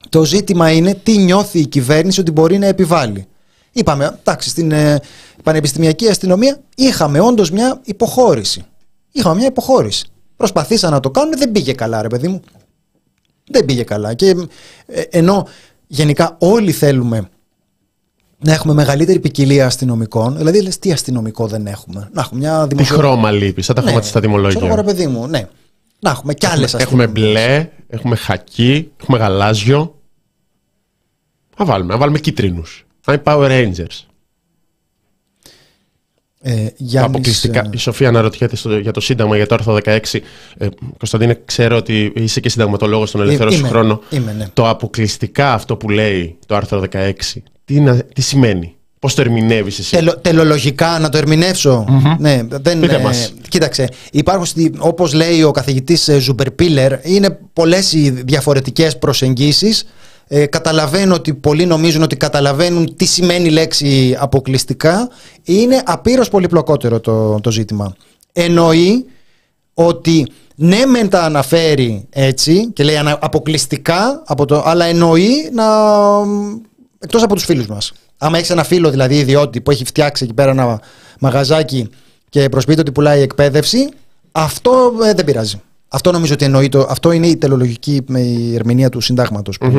[0.09, 3.27] Το ζήτημα είναι τι νιώθει η κυβέρνηση ότι μπορεί να επιβάλλει.
[3.73, 5.01] Είπαμε, εντάξει, στην ε,
[5.43, 8.65] πανεπιστημιακή αστυνομία είχαμε όντως μια υποχώρηση.
[9.13, 10.07] Είχαμε μια υποχώρηση.
[10.37, 12.41] Προσπαθήσαν να το κάνουν, δεν πήγε καλά, ρε παιδί μου.
[13.51, 14.15] Δεν πήγε καλά.
[14.15, 14.35] Και
[14.87, 15.49] ε, ενώ
[15.87, 17.29] γενικά όλοι θέλουμε
[18.39, 20.37] να έχουμε μεγαλύτερη ποικιλία αστυνομικών.
[20.37, 22.97] Δηλαδή, λες, τι αστυνομικό δεν έχουμε; Να έχουμε μια Τι δημοσιο...
[22.97, 24.83] χρώμα λείπει, σαν τα Ναι, χρώματα στα Ξέρω εγώ, ρε τιμολόγια.
[24.85, 25.49] παιδί μου, ναι.
[26.01, 29.99] Να έχουμε κι άλλες Έχουμε μπλε, έχουμε χακί, έχουμε γαλάζιο.
[31.59, 32.87] Να βάλουμε, να βάλουμε κίτρινους.
[33.07, 34.07] Να είναι Power Rangers.
[36.47, 37.61] Ε, Γιάννης, Αποκλειστικά.
[37.61, 39.99] ε, Η Σοφία αναρωτιέται στο, για το Σύνταγμα, για το άρθρο 16.
[40.59, 40.69] Ε,
[40.99, 44.01] Κωνσταντίνε, ξέρω ότι είσαι και συνταγματολόγος στον ελεύθερο σου είμαι, χρόνο.
[44.11, 44.49] Είμαι, ναι.
[44.55, 47.13] Το αποκλειστικά αυτό που λέει το άρθρο 16,
[47.65, 51.85] τι, είναι- τι σημαίνει, πώς το ερμηνεύεις εσύ; Τελο, τελολογικά να το ερμηνεύσω
[52.19, 53.33] Ναι, δεν, Πείτε ε, μας.
[53.49, 59.85] κοίταξε, υπάρχουν, στη- όπως λέει ο καθηγητής ε, Ζουμπερπίλερ, είναι πολλές οι διαφορετικές προσεγγίσεις.
[60.29, 65.09] Ε, καταλαβαίνω ότι πολλοί νομίζουν ότι καταλαβαίνουν τι σημαίνει η λέξη αποκλειστικά.
[65.43, 67.95] Είναι απείρως πολυπλοκότερο το, το ζήτημα.
[68.33, 69.05] Εννοεί
[69.75, 75.65] ότι ναι μεν τα αναφέρει έτσι και λέει ανα- αποκλειστικά από το, αλλά εννοεί να
[77.05, 80.35] εκτός από τους φίλους μας άμα έχεις ένα φίλο δηλαδή ιδιώτη που έχει φτιάξει εκεί
[80.35, 80.81] πέρα ένα
[81.21, 81.89] μαγαζάκι
[82.29, 83.89] και προσποιείται ότι πουλάει εκπαίδευση
[84.33, 85.61] αυτό ε, δεν πειράζει
[85.95, 89.71] αυτό νομίζω ότι εννοεί το, αυτό είναι η τελολογική με η ερμηνεία του συντάγματος που,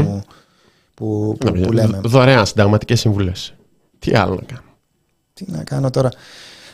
[0.93, 3.53] που, που, που λέμε Δωρεάν συνταγματικές συμβουλές.
[3.99, 4.77] Τι άλλο να κάνω;
[5.33, 6.09] τι να κάνω τώρα;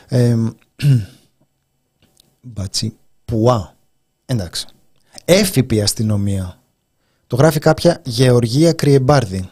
[0.08, 0.36] Ε,
[2.40, 3.76] μπατσι πουά.
[4.24, 4.66] Εντάξει.
[5.24, 6.58] Έφυπη αστυνομία.
[7.26, 9.48] Το γράφει κάποια Γεωργία Κριεμπάρδη.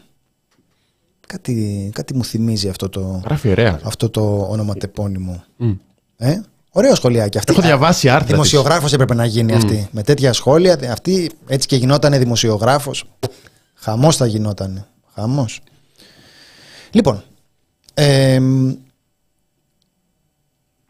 [1.31, 3.79] Κάτι, κάτι μου θυμίζει αυτό το, Γράφει ωραία.
[3.83, 5.43] αυτό το ονοματεπώνυμο.
[5.57, 5.71] Μμ.
[6.17, 6.41] Ε;
[6.71, 7.37] Ωραίο σχολιάκι.
[7.37, 8.31] Αυτή, Έχω διαβάσει άρθρα της.
[8.31, 9.87] Δημοσιογράφος έπρεπε να γίνει αυτή.
[9.91, 10.79] Με τέτοια σχόλια.
[10.91, 13.03] Αυτή έτσι και γινότανε δημοσιογράφος.
[13.73, 14.85] Χαμός θα γινότανε.
[15.13, 15.59] Χαμός.
[16.91, 17.23] Λοιπόν.
[17.93, 18.73] εμ,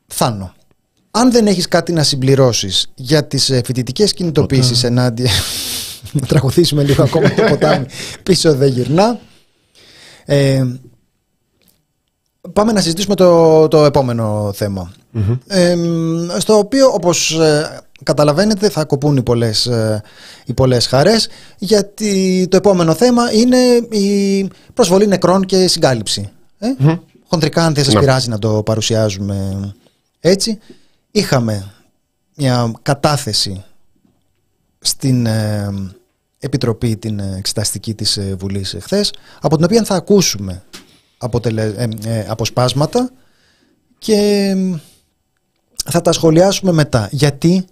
[0.07, 0.53] Θάνο.
[1.11, 5.31] Αν δεν έχεις κάτι να συμπληρώσεις για τις ε, φοιτητικές κινητοποίησεις ενάντια...
[6.11, 7.85] να τραγουδήσουμε λίγο ακόμα το ποτάμι
[8.23, 9.19] πίσω δεν γυρνά.
[10.25, 10.63] Ε,
[12.53, 14.91] πάμε να συζητήσουμε το, το επόμενο θέμα.
[15.47, 15.75] Ε,
[16.37, 20.01] στο οποίο όπως ε, καταλαβαίνετε θα κοπούν οι πολλές, ε,
[20.45, 23.57] οι πολλές χαρές γιατί το επόμενο θέμα είναι
[23.97, 26.29] η προσβολή νεκρών και συγκάλυψη.
[26.59, 26.67] Ε;
[27.27, 27.99] Χοντρικά αν δεν σας Ναι.
[27.99, 29.73] πειράζει να το παρουσιάζουμε
[30.19, 30.59] έτσι.
[31.11, 31.71] Είχαμε
[32.35, 33.63] μια κατάθεση
[34.79, 35.69] στην ε,
[36.43, 40.63] Επιτροπή την ε, Εξεταστική της ε, Βουλής εχθές από την οποία θα ακούσουμε
[41.17, 43.11] αποτελε, ε, ε, αποσπάσματα
[43.97, 44.79] και ε,
[45.85, 47.09] θα τα σχολιάσουμε μετά.
[47.11, 47.65] Γιατί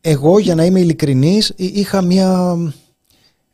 [0.00, 2.56] εγώ για να είμαι ειλικρινής εί- είχα μια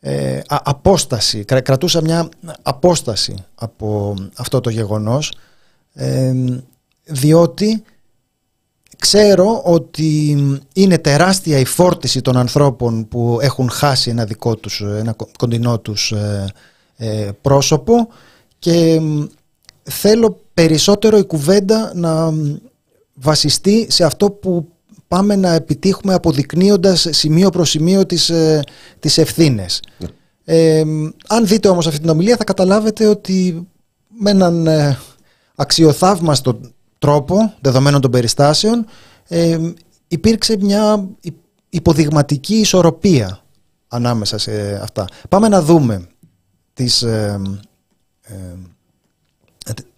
[0.00, 2.28] ε, α- απόσταση, κρα- κρατούσα μια
[2.62, 5.32] απόσταση από αυτό το γεγονός
[5.92, 6.32] ε,
[7.04, 7.82] διότι
[8.98, 10.36] ξέρω ότι
[10.72, 15.78] είναι τεράστια η φόρτιση των ανθρώπων που έχουν χάσει ένα δικό τους, ένα κο- κοντινό
[15.78, 16.52] τους ε,
[16.96, 18.08] ε, πρόσωπο
[18.58, 19.24] και μ,
[19.82, 22.56] θέλω περισσότερο η κουβέντα να μ,
[23.14, 24.68] βασιστεί σε αυτό που
[25.08, 28.62] πάμε να επιτύχουμε αποδεικνύοντας σημείο προς σημείο τις, ε,
[28.98, 29.82] τις ευθύνες.
[30.44, 33.68] Ε, μ, αν δείτε όμως αυτή την ομιλία θα καταλάβετε ότι
[34.18, 34.98] με έναν ε,
[35.54, 36.60] αξιοθαύμαστο
[36.98, 38.86] τρόπο δεδομένων των περιστάσεων
[39.28, 39.58] ε,
[40.08, 41.34] υπήρξε μια υ-
[41.68, 43.38] υποδειγματική ισορροπία
[43.88, 45.04] ανάμεσα σε αυτά.
[45.28, 46.06] Πάμε να δούμε
[46.74, 47.40] τις, ε,
[48.22, 48.34] ε,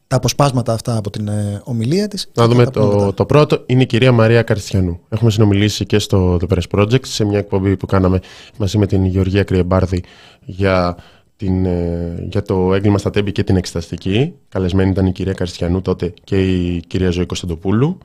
[0.08, 2.28] τα αποσπάσματα αυτά από την ε, ομιλία της.
[2.34, 3.14] Να και δούμε θα πούμε το, μετά.
[3.14, 3.62] το πρώτο.
[3.66, 5.00] Είναι η κυρία Μαρία Καριστιανού.
[5.08, 8.20] Έχουμε συνομιλήσει και στο The Press Project σε μια εκπομπή που κάναμε
[8.58, 10.04] μαζί με την Γεωργία Κρυεμπάρδη
[10.44, 10.96] για,
[11.36, 14.34] την, ε, για το έγκλημα στα τέμπη και την εξεταστική.
[14.48, 17.98] Καλεσμένη ήταν η κυρία Καριστιανού τότε και η κυρία Ζωή Κωνσταντοπούλου.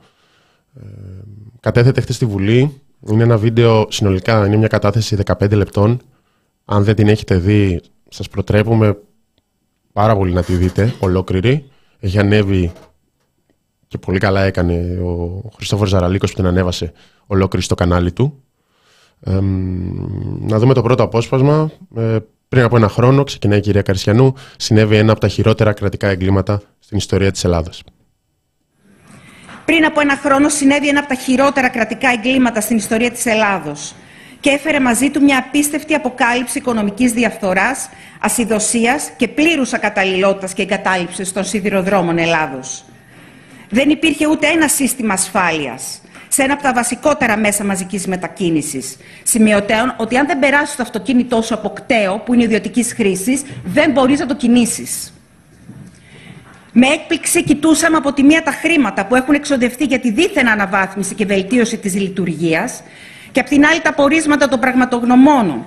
[0.74, 0.80] Ε,
[1.60, 2.80] κατέθετε χθες στη Βουλή.
[3.10, 6.00] Είναι ένα βίντεο συνολικά, είναι μια κατάθεση 15 λεπτών.
[6.64, 8.98] Αν δεν την έχετε δει, σας προτρέπουμε
[9.92, 11.64] πάρα πολύ να τη δείτε ολόκληρη.
[11.98, 12.72] Έχει ανέβει
[13.88, 16.92] και πολύ καλά έκανε ο Χριστόφορος Ζαραλίκος που την ανέβασε
[17.26, 18.42] ολόκληρη στο κανάλι του.
[19.20, 21.70] Εμ, να δούμε το πρώτο απόσπασμα.
[21.96, 22.18] Ε,
[22.52, 24.34] πριν από ένα χρόνο ξεκινάει η κυρία Καρισιανού.
[24.56, 27.82] Συνέβη ένα από τα χειρότερα κρατικά εγκλήματα στην ιστορία της Ελλάδας.
[29.64, 33.94] Πριν από ένα χρόνο συνέβη ένα από τα χειρότερα κρατικά εγκλήματα στην ιστορία της Ελλάδος
[34.40, 37.88] και έφερε μαζί του μια απίστευτη αποκάλυψη οικονομικής διαφθοράς,
[38.20, 42.84] ασυδοσίας και πλήρους ακαταλληλότητας και εγκατάλειψης των σιδηροδρόμων Ελλάδος.
[43.68, 46.01] Δεν υπήρχε ούτε ένα σύστημα ασφάλειας
[46.34, 48.96] σε ένα από τα βασικότερα μέσα μαζικής μετακίνησης.
[49.22, 53.90] Σημειωτέων ότι αν δεν περάσει το αυτοκίνητό σου από κταίο, που είναι ιδιωτικής χρήσης, δεν
[53.90, 55.12] μπορείς να το κινήσεις.
[56.72, 61.14] Με έκπληξη κοιτούσαμε από τη μία τα χρήματα που έχουν εξοδευτεί για τη δίθεν αναβάθμιση
[61.14, 62.82] και βελτίωση της λειτουργίας
[63.32, 65.66] και από την άλλη τα πορίσματα των πραγματογνωμόνων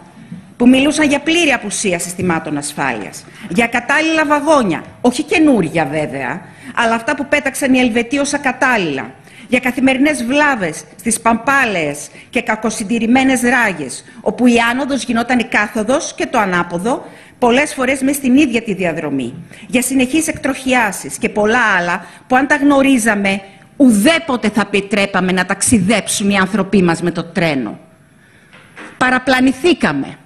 [0.58, 6.42] που μιλούσαν για πλήρη απουσία συστημάτων ασφάλειας, για κατάλληλα βαγόνια, όχι καινούρια βέβαια,
[6.76, 9.14] αλλά αυτά που πέταξαν οι Ελβετοί ως ακατάλληλα,
[9.48, 16.26] για καθημερινές βλάβες στις παμπάλαιες και κακοσυντηρημένες ράγες, όπου η άνοδος γινόταν η κάθοδος και
[16.26, 17.06] το ανάποδο,
[17.40, 19.34] πολλές φορές μες στην ίδια τη διαδρομή,
[19.68, 23.42] για συνεχείς εκτροχιάσεις και πολλά άλλα που αν τα γνωρίζαμε,
[23.78, 27.80] ουδέποτε θα επιτρέπαμε να ταξιδέψουν οι άνθρωποι μας με το τρένο.
[28.98, 30.18] Παραπλανηθήκαμε.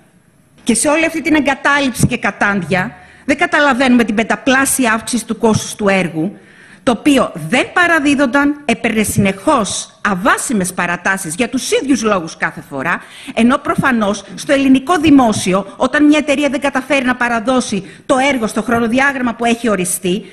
[0.64, 5.76] Και σε όλη αυτή την εγκατάλειψη και κατάντια δεν καταλαβαίνουμε την πενταπλάσια αύξηση του κόστους
[5.76, 6.38] του έργου,
[6.84, 13.02] το οποίο δεν παραδίδονταν, έπαιρνε συνεχώς αβάσιμες παρατάσεις για τους ίδιους λόγους κάθε φορά,
[13.34, 18.62] ενώ προφανώς στο ελληνικό δημόσιο, όταν μια εταιρεία δεν καταφέρει να παραδώσει το έργο στο
[18.62, 20.26] χρονοδιάγραμμα που έχει οριστεί,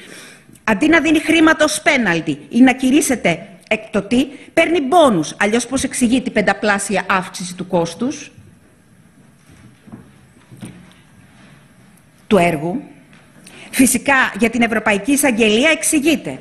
[0.65, 5.35] αντί να δίνει χρήματα ως πέναλτι ή να κηρύσσεται εκτοτή, παίρνει μπόνους.
[5.39, 8.31] Αλλιώς πώς εξηγεί την πενταπλάσια αύξηση του κόστους
[12.27, 12.83] του έργου.
[13.77, 16.39] Φυσικά για την Ευρωπαϊκή Εισαγγελία εξηγείται.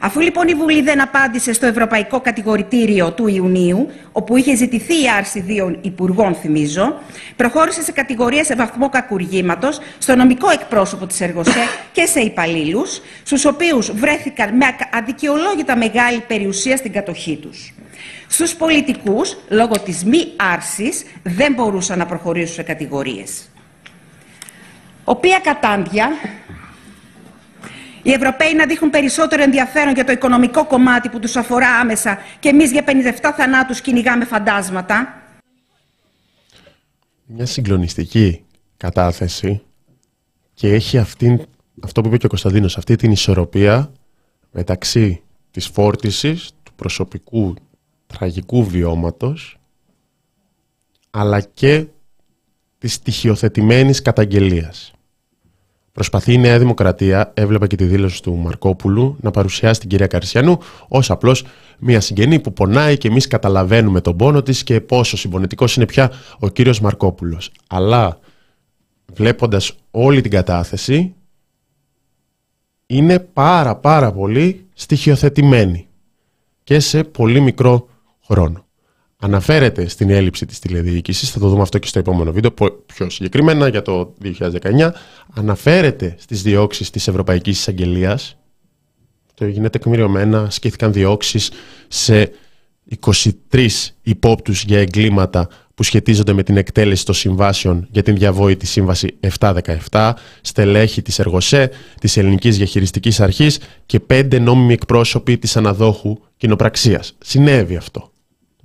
[0.00, 5.08] Αφού λοιπόν η Βουλή δεν απάντησε στο Ευρωπαϊκό Κατηγορητήριο του Ιουνίου, όπου είχε ζητηθεί η
[5.18, 7.00] άρση δύο υπουργών, θυμίζω,
[7.36, 13.44] προχώρησε σε κατηγορία σε βαθμό κακουργήματος στο νομικό εκπρόσωπο της Εργοσέ και σε υπαλλήλους, στους
[13.44, 17.74] οποίους βρέθηκαν με αδικαιολόγητα μεγάλη περιουσία στην κατοχή τους.
[18.26, 23.48] Στους πολιτικούς, λόγω της μη άρσης, δεν μπορούσαν να προχωρήσουν σε κατηγορίες.
[25.04, 26.10] Οποία κατάντια
[28.06, 32.48] οι Ευρωπαίοι να δείχνουν περισσότερο ενδιαφέρον για το οικονομικό κομμάτι που τους αφορά άμεσα και
[32.48, 32.90] εμείς για 57
[33.36, 35.22] θανάτους κυνηγάμε φαντάσματα.
[37.26, 38.44] Μια συγκλονιστική
[38.76, 39.62] κατάθεση
[40.54, 41.40] και έχει αυτήν,
[41.82, 43.92] αυτό που είπε και ο Κωνσταντίνος, αυτή την ισορροπία
[44.50, 47.54] μεταξύ της φόρτισης, του προσωπικού
[48.06, 49.58] τραγικού βιώματος,
[51.10, 51.86] αλλά και
[52.78, 54.95] της στοιχειοθετημένης καταγγελίας.
[55.96, 60.58] Προσπαθεί η Νέα Δημοκρατία, έβλεπα και τη δήλωση του Μαρκόπουλου, να παρουσιάσει την κυρία Καρσιανού
[60.88, 61.44] ως απλώς
[61.78, 66.12] μια συγγενή που πονάει και εμείς καταλαβαίνουμε τον πόνο της και πόσο συμπονετικό είναι πια
[66.38, 67.50] ο κύριος Μαρκόπουλος.
[67.66, 68.18] Αλλά
[69.12, 71.14] βλέποντας όλη την κατάθεση,
[72.86, 75.86] είναι πάρα πάρα πολύ στοιχειοθετημένη
[76.64, 77.88] και σε πολύ μικρό
[78.26, 78.65] χρόνο
[79.18, 82.50] αναφέρεται στην έλλειψη της τηλεδιοίκησης, θα το δούμε αυτό και στο επόμενο βίντεο,
[82.86, 84.92] πιο συγκεκριμένα για το 2019,
[85.34, 88.36] αναφέρεται στις διώξεις της Ευρωπαϊκής Εισαγγελίας,
[89.34, 91.50] το γίνεται τεκμηριωμένα, σκήθηκαν διώξεις
[91.88, 92.30] σε
[93.50, 93.68] 23
[94.02, 99.16] υπόπτους για εγκλήματα που σχετίζονται με την εκτέλεση των συμβάσεων για την διαβόητη σύμβαση
[99.90, 107.14] 717, στελέχη της Εργοσέ, της Ελληνικής Διαχειριστικής Αρχής και πέντε νόμιμοι εκπρόσωποι της αναδόχου κοινοπραξίας.
[107.18, 108.10] Συνέβη αυτό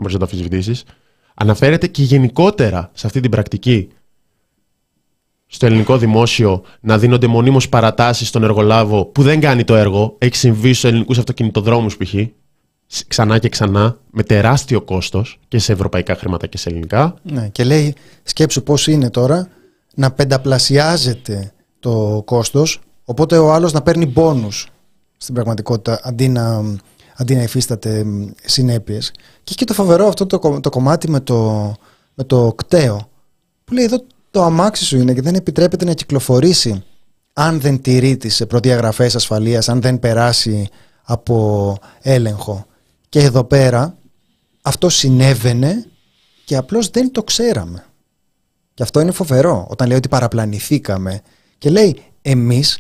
[0.02, 0.84] μπορείς να το αμφισβητήσεις.
[1.34, 3.90] Αναφέρεται και γενικότερα σε αυτή την πρακτική
[5.48, 10.16] στο ελληνικό δημόσιο να δίνονται μονίμως παρατάσεις στον εργολάβο που δεν κάνει το έργο.
[10.18, 12.14] Έχει συμβεί στους ελληνικούς αυτοκινητοδρόμους π.χ.
[13.08, 17.16] Ξανά και ξανά, με τεράστιο κόστος και σε ευρωπαϊκά χρήματα και σε ελληνικά.
[17.24, 19.48] Ναι, και λέει, σκέψου πώς είναι τώρα
[19.96, 24.50] να πενταπλασιάζεται το κόστος, οπότε ο άλλος να παίρνει πόνου
[25.18, 26.64] στην πραγματικότητα αντί να
[27.16, 28.06] αντί να υφίσταται
[29.52, 29.56] συνέπειες.
[29.56, 31.74] Και έχει το φοβερό αυτό το, το κομμάτι με το,
[32.14, 33.10] με το κταίο
[33.64, 36.84] που λέει εδώ το αμάξι σου είναι και δεν επιτρέπεται να κυκλοφορήσει
[37.34, 40.70] αν δεν τηρεί τις προδιαγραφές ασφαλείας, αν δεν περάσει
[41.04, 42.66] από έλεγχο.
[43.10, 43.98] Και εδώ πέρα
[44.62, 45.86] αυτό συνέβαινε
[46.46, 47.86] και απλώς δεν το ξέραμε.
[48.74, 51.22] Και αυτό είναι φοβερό όταν λέει ότι παραπλανηθήκαμε
[51.58, 52.80] και λέει εμείς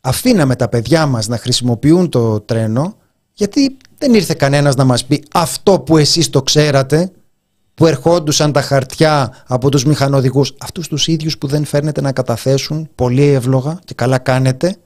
[0.00, 2.96] αφήναμε τα παιδιά μας να χρησιμοποιούν το τρένο
[3.32, 7.12] γιατί δεν ήρθε κανένας να μας πει αυτό που εσείς το ξέρατε,
[7.74, 12.88] που ερχόντουσαν τα χαρτιά από τους μηχανοδηγούς, αυτούς τους ίδιους που δεν φέρνετε να καταθέσουν,
[12.94, 14.76] πολύ εύλογα και καλά κάνετε,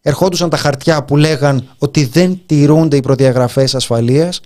[0.00, 4.40] ερχόντουσαν τα χαρτιά που λέγαν ότι δεν τηρούνται οι προδιαγραφές ασφαλείας,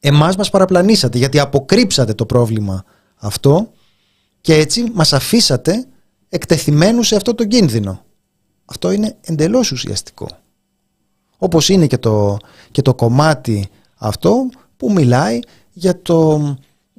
[0.00, 2.84] εμάς μας παραπλανήσατε γιατί αποκρύψατε το πρόβλημα
[3.16, 3.70] αυτό
[4.40, 5.86] και έτσι μας αφήσατε
[6.28, 8.04] εκτεθειμένους σε αυτό το κίνδυνο.
[8.64, 10.41] Αυτό είναι εντελώς ουσιαστικό.
[11.42, 12.36] Όπως είναι και το,
[12.70, 15.38] και το κομμάτι αυτό που μιλάει
[15.72, 16.40] για, το,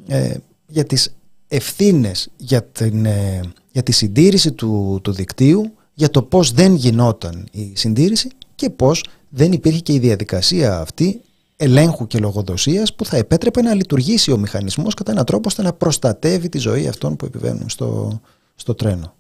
[0.08, 0.34] ε,
[0.68, 1.16] για τις
[1.48, 7.48] ευθύνες για, την, ε, για τη συντήρηση του, του δικτύου, για το πώς δεν γινόταν
[7.52, 11.22] η συντήρηση και πώς δεν υπήρχε και η διαδικασία αυτή
[11.56, 15.74] ελέγχου και λογοδοσίας που θα επέτρεπε να λειτουργήσει ο μηχανισμός κατά έναν τρόπο ώστε να
[15.74, 18.22] προστατεύει τη ζωή αυτών που επιβαίνουν στο,
[18.56, 19.16] στο τρένο.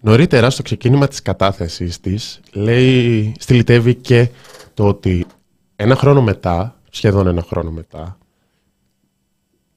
[0.00, 0.10] Ναι.
[0.10, 4.28] Νωρίτερα στο ξεκίνημα της κατάθεσης της λέει, στυλιτεύει και
[4.74, 5.26] το ότι
[5.76, 8.18] ένα χρόνο μετά, σχεδόν ένα χρόνο μετά,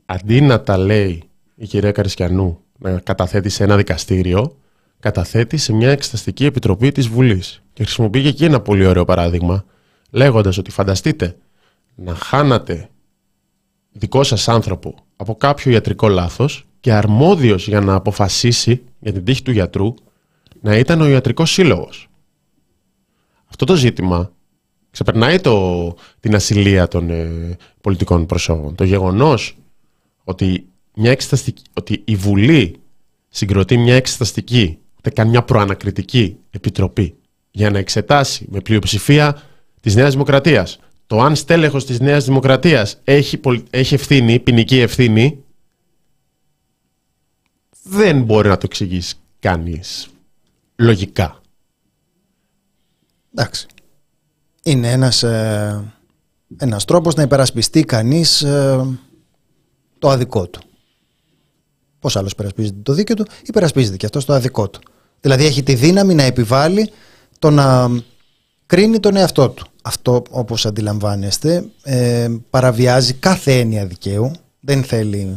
[0.06, 1.24] αντί να τα λέει
[1.56, 4.58] η κυρία Καρισκιανού να καταθέτει σε ένα δικαστήριο,
[5.00, 7.62] καταθέτει σε μια εξεταστική επιτροπή της Βουλής.
[7.74, 9.66] Και χρησιμοποιεί και εκεί ένα πολύ ωραίο παράδειγμα,
[10.12, 11.36] λέγοντας ότι φανταστείτε
[11.96, 12.90] να χάνατε
[13.92, 19.42] δικό σας άνθρωπο από κάποιο ιατρικό λάθος και αρμόδιος για να αποφασίσει για την τύχη
[19.42, 19.94] του γιατρού
[20.62, 22.08] να ήταν ο ιατρικός σύλλογος.
[23.46, 24.32] Αυτό το ζήτημα
[24.92, 28.76] ξεπερνάει το, την ασυλία των ε, πολιτικών προσώπων.
[28.76, 29.58] Το γεγονός
[30.24, 31.18] ότι, μια
[31.74, 32.76] ότι η Βουλή
[33.30, 37.16] συγκροτεί μια εξεταστική, ούτε καν μια προανακριτική επιτροπή
[37.52, 39.42] για να εξετάσει με πλειοψηφία
[39.80, 45.44] της Νέας Δημοκρατίας το αν στέλεχος της Νέας Δημοκρατίας έχει, έχει ευθύνη, ποινική ευθύνη,
[47.84, 50.08] δεν μπορεί να το εξηγήσει κανείς
[50.80, 51.42] λογικά.
[53.36, 53.68] Εντάξει.
[54.64, 55.94] Είναι ένας, ε,
[56.58, 58.86] ένας τρόπος να υπερασπιστεί κανείς ε,
[60.00, 60.62] το αδικό του.
[62.00, 64.80] Πώς άλλος υπερασπίζεται το δίκαιο του, υπερασπίζεται και αυτός το αδικό του.
[65.22, 66.90] Δηλαδή έχει τη δύναμη να επιβάλλει
[67.40, 67.90] το να
[68.66, 69.66] κρίνει τον εαυτό του.
[69.82, 74.32] Αυτό όπως αντιλαμβάνεστε ε, παραβιάζει κάθε έννοια δικαίου.
[74.60, 75.34] Δεν θέλει,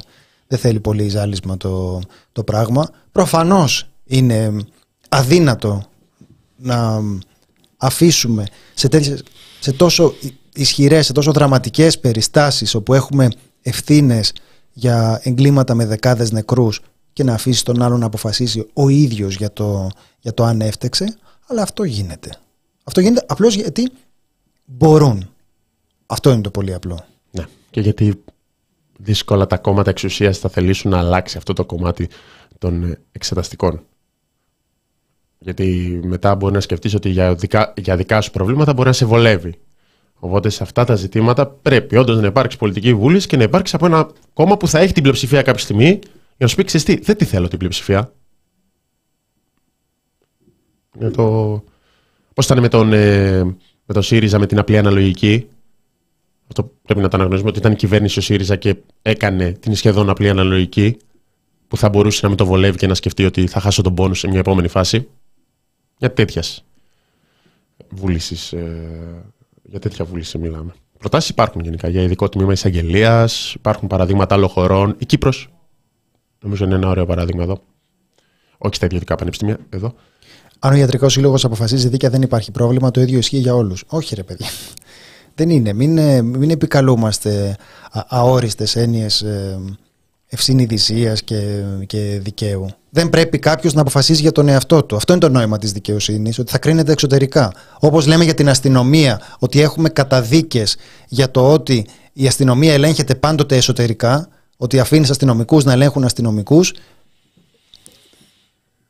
[0.47, 2.01] δεν θέλει πολύ ζάλισμα το,
[2.33, 2.91] το πράγμα.
[3.13, 4.53] Προφανώς είναι
[5.13, 5.83] αδύνατο
[6.57, 7.01] να
[7.77, 9.23] αφήσουμε σε, τέτοιες,
[9.61, 10.15] σε τόσο
[10.55, 13.29] ισχυρές, σε τόσο δραματικές περιστάσεις όπου έχουμε
[13.63, 14.33] ευθύνες
[14.73, 16.81] για εγκλήματα με δεκάδες νεκρούς
[17.13, 19.89] και να αφήσει τον άλλον να αποφασίσει ο ίδιος για το,
[20.21, 22.31] για το αν έφτεξε, αλλά αυτό γίνεται.
[22.85, 23.91] Αυτό γίνεται απλώς γιατί
[24.65, 25.31] μπορούν.
[26.07, 27.05] Αυτό είναι το πολύ απλό.
[27.31, 27.45] Ναι.
[27.71, 28.23] Και γιατί
[28.99, 32.09] δύσκολα τα κόμματα εξουσίας θα θελήσουν να αλλάξει αυτό το κομμάτι
[32.59, 33.83] των εξεταστικών.
[35.43, 39.05] Γιατί μετά μπορεί να σκεφτείς ότι για δικά, για δικά σου προβλήματα μπορεί να σε
[39.05, 39.55] βολεύει.
[40.15, 43.87] Οπότε σε αυτά τα ζητήματα πρέπει όντως να υπάρξει πολιτική βούληση και να υπάρξει από
[43.87, 46.01] ένα κόμμα που θα έχει την πλειοψηφία κάποια στιγμή για
[46.39, 48.13] να σου πει: Ξέρετε τι, δεν τη θέλω την πλειοψηφία.
[50.99, 51.65] Για το...
[52.35, 53.43] Πώς ήταν με τον, ε,
[53.85, 55.49] με τον ΣΥΡΙΖΑ με την απλή αναλογική;
[56.49, 60.11] Αυτό πρέπει να το αναγνωρίζουμε ότι ήταν η κυβέρνηση ο ΣΥΡΙΖΑ και έκανε την σχεδόν
[60.11, 60.97] απλή αναλογική
[61.69, 64.15] που θα μπορούσε να με το βολεύει και να σκεφτεί ότι θα χάσω τον πόνο
[64.15, 65.09] σε μια επόμενη φάση.
[66.03, 66.65] Για τέτοιας
[67.91, 68.53] βούλησης.
[68.53, 69.25] Ε,
[69.63, 70.75] για τέτοια βούληση μιλάμε.
[70.99, 74.95] Προτάσεις υπάρχουν γενικά για ειδικό τμήμα εισαγγελίας, υπάρχουν παραδείγματα άλλων χωρών.
[74.99, 75.49] Η Κύπρος,
[76.41, 77.63] νομίζω είναι ένα ωραίο παράδειγμα εδώ.
[78.59, 79.95] Όχι στα ιδιωτικά πανεπιστήμια, εδώ.
[80.59, 82.91] Αν ο ιατρικός σύλλογος αποφασίζει δίκαια, δεν υπάρχει πρόβλημα.
[82.91, 83.85] Το ίδιο ισχύει για όλους.
[83.87, 84.49] Όχι, ρε παιδιά.
[85.35, 85.73] Δεν είναι.
[85.73, 87.57] Μην, ε, μην επικαλούμαστε
[87.93, 89.25] αόριστες έννοιες
[90.33, 90.67] ευσύνη
[91.25, 92.69] και, και δικαίου.
[92.91, 94.97] Δεν πρέπει κάποιος να αποφασίζει για τον εαυτό του.
[94.97, 97.53] Αυτό είναι το νόημα της δικαιοσύνης, ότι θα κρίνεται εξωτερικά.
[97.81, 100.77] Όπως λέμε για την αστυνομία, ότι έχουμε καταδίκες
[101.09, 106.75] για το ότι η αστυνομία ελέγχεται πάντοτε εσωτερικά, ότι αφήνεις αστυνομικούς να ελέγχουν αστυνομικούς.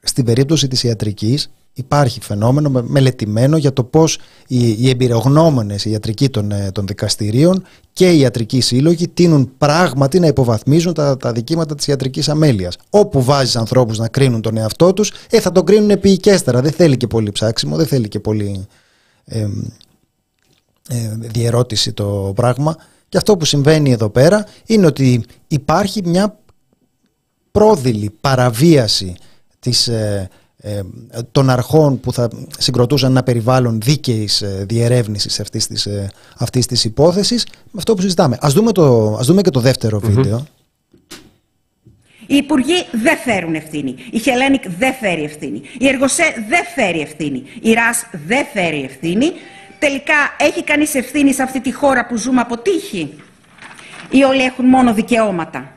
[0.02, 6.28] Στην περίπτωση της ιατρικής υπάρχει φαινόμενο μελετημένο για το πώς οι, οι εμπειρογνώμονες, οι ιατρικοί
[6.28, 11.74] των, ε, των δικαστηρίων και οι ιατρικοί σύλλογοι τίνουν πράγματι να υποβαθμίζουν τα, τα δικήματα
[11.74, 12.76] της ιατρικής αμέλειας.
[12.90, 16.60] Όπου βάζεις ανθρώπους να κρίνουν τον εαυτό τους, ε, θα τον κρίνουν επίοικέστερα.
[16.60, 18.66] Δεν θέλει και πολύ ψάξιμο, δεν θέλει και πολύ
[19.24, 19.48] ε,
[20.88, 22.76] ε, διερώτηση το πράγμα.
[23.08, 26.38] Και αυτό που συμβαίνει εδώ πέρα είναι ότι υπάρχει μια
[27.50, 29.14] πρόδειλη παραβίαση
[29.58, 30.28] της ε, ε,
[31.32, 36.84] των αρχών που θα συγκροτούσαν ένα περιβάλλον δίκαιης ε, διερεύνησης αυτής της, ε, αυτής της
[36.84, 38.38] υπόθεσης με αυτό που συζητάμε.
[38.40, 40.46] Ας δούμε, το, ας δούμε και το δευτερο βίντεο.
[42.26, 43.94] Οι υπουργοί δεν φέρουν ευθύνη.
[44.10, 45.62] Η Χελένικ δεν φέρει ευθύνη.
[45.78, 47.42] Η Εργοσέ δεν φέρει ευθύνη.
[47.60, 49.32] Η ΡΑΣ δεν φέρει ευθύνη.
[49.78, 53.14] Τελικά έχει κανείς ευθύνη σε αυτή τη χώρα που ζούμε από τύχη;
[54.10, 55.72] Ή όλοι έχουν μόνο δικαιώματα;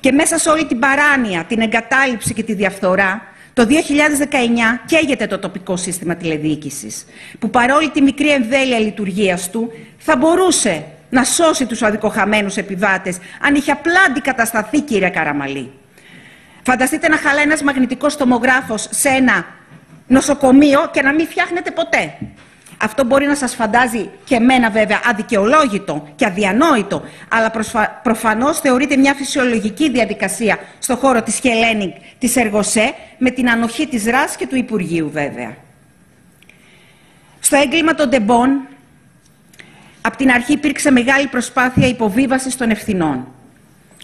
[0.00, 3.22] Και μέσα σε όλη την παράνοια, την εγκατάλειψη και τη διαφθορά,
[3.56, 3.70] το 2019
[4.86, 7.04] καίγεται το τοπικό σύστημα τηλεδιοίκησης,
[7.38, 13.54] που παρόλη τη μικρή εμβέλεια λειτουργίας του, θα μπορούσε να σώσει τους αδικοχαμένους επιβάτες, αν
[13.54, 15.72] είχε απλά αντικατασταθεί, κύριε Καραμαλή.
[16.62, 19.46] Φανταστείτε να χαλάει ένας μαγνητικός τομογράφος σε ένα
[20.06, 22.14] νοσοκομείο και να μην φτιάχνεται ποτέ.
[22.78, 28.00] Αυτό μπορεί να σας φαντάζει και εμένα βέβαια αδικαιολόγητο και αδιανόητο, αλλά προσφα...
[28.02, 34.04] προφανώς θεωρείται μια φυσιολογική διαδικασία στο χώρο της Χελένικ, της Εργοσέ, με την ανοχή της
[34.04, 35.56] ΡΑΣ και του Υπουργείου βέβαια.
[37.40, 38.66] Στο έγκλημα των Ντεμπών,
[40.00, 43.26] από την αρχή υπήρξε μεγάλη προσπάθεια υποβίβασης των ευθυνών.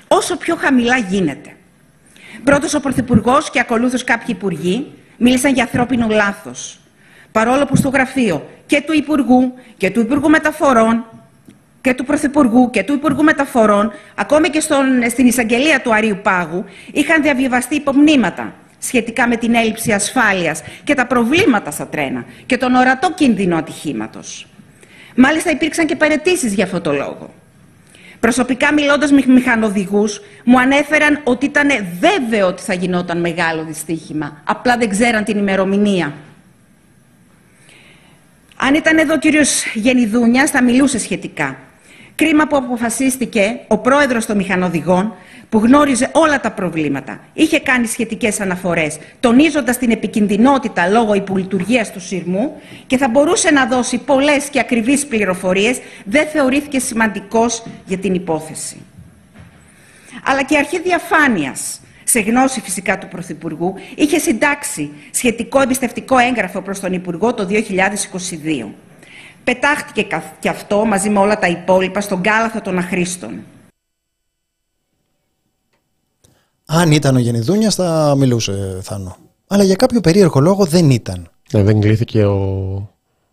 [0.08, 1.56] Όσο πιο χαμηλά γίνεται.
[2.44, 6.81] Πρώτος ο Πρωθυπουργός και ακολούθως κάποιοι υπουργοί μίλησαν για ανθρώπινο λάθος.
[7.32, 11.04] Παρόλο που στο γραφείο και του Υπουργού και του Υπουργού Μεταφορών
[11.80, 16.64] και του Πρωθυπουργού και του Υπουργού Μεταφορών, ακόμη και στον, στην εισαγγελία του Αρίου Πάγου,
[16.92, 22.74] είχαν διαβιβαστεί υπομνήματα σχετικά με την έλλειψη ασφάλειας και τα προβλήματα στα τρένα και τον
[22.74, 24.46] ορατό κίνδυνο ατυχήματος.
[25.16, 27.30] Μάλιστα υπήρξαν και παρετήσεις για αυτό το λόγο.
[28.20, 31.68] Προσωπικά μιλώντας με μηχανοδηγούς, μου ανέφεραν ότι ήταν
[32.00, 34.40] βέβαιο ότι θα γινόταν μεγάλο δυστύχημα.
[34.44, 36.12] Απλά δεν ξέραν την ημερομηνία.
[38.64, 41.56] Αν ήταν εδώ ο κύριος Γενιδούνιας θα μιλούσε σχετικά.
[42.14, 45.14] Κρίμα που αποφασίστηκε ο πρόεδρος των μηχανοδηγών
[45.48, 47.20] που γνώριζε όλα τα προβλήματα.
[47.32, 53.66] Είχε κάνει σχετικές αναφορές, τονίζοντας την επικινδυνότητα λόγω υπολειτουργίας του σειρμού και θα μπορούσε να
[53.66, 58.76] δώσει πολλές και ακριβείς πληροφορίες, δεν θεωρήθηκε σημαντικός για την υπόθεση.
[60.24, 66.62] Αλλά και η αρχή διαφάνειας, σε γνώση φυσικά του Πρωθυπουργού, είχε συντάξει σχετικό εμπιστευτικό έγγραφο
[66.62, 68.68] προς τον Υπουργό το 2022.
[69.44, 70.06] Πετάχτηκε
[70.38, 73.40] και αυτό μαζί με όλα τα υπόλοιπα στον κάλαθο των αχρήστων.
[76.66, 79.16] Αν ήταν ο Γενιδούνιας, θα μιλούσε Θάνο.
[79.46, 81.30] Αλλά για κάποιο περίεργο λόγο δεν ήταν.
[81.52, 82.91] Ναι, δεν κλείθηκε ο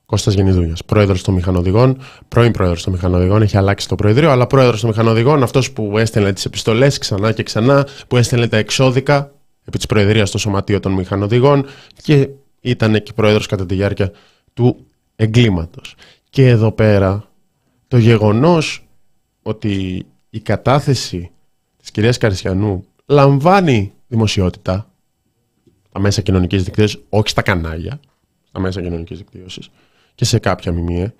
[0.09, 1.97] Κώστας Γενιδούνιας, πρόεδρος των μηχανοδηγών,
[2.27, 6.33] πρώην πρόεδρος των μηχανοδηγών, έχει αλλάξει το Προεδρείο, αλλά πρόεδρος των μηχανοδηγών, αυτός που έστελνε
[6.33, 9.31] τις επιστολές ξανά και ξανά, που έστελνε τα εξώδικα
[9.65, 11.65] επί της Προεδρίας στο Σωματείο των Μηχανοδηγών
[12.03, 12.29] και
[12.61, 14.11] ήταν και πρόεδρος κατά τη διάρκεια
[14.53, 14.85] του
[15.15, 15.95] εγκλήματος.
[16.29, 17.29] Και εδώ πέρα
[17.87, 18.87] το γεγονός
[19.41, 21.31] ότι η κατάθεση
[21.77, 24.89] της κυρίας Καρισιανού λαμβάνει δημοσιότητα
[25.89, 27.99] στα μέσα κοινωνικής δικτύωσης, όχι στα κανάλια,
[28.47, 29.69] στα μέσα κοινωνικής δικτύωσης
[30.19, 31.13] και σε κάποια μιμία,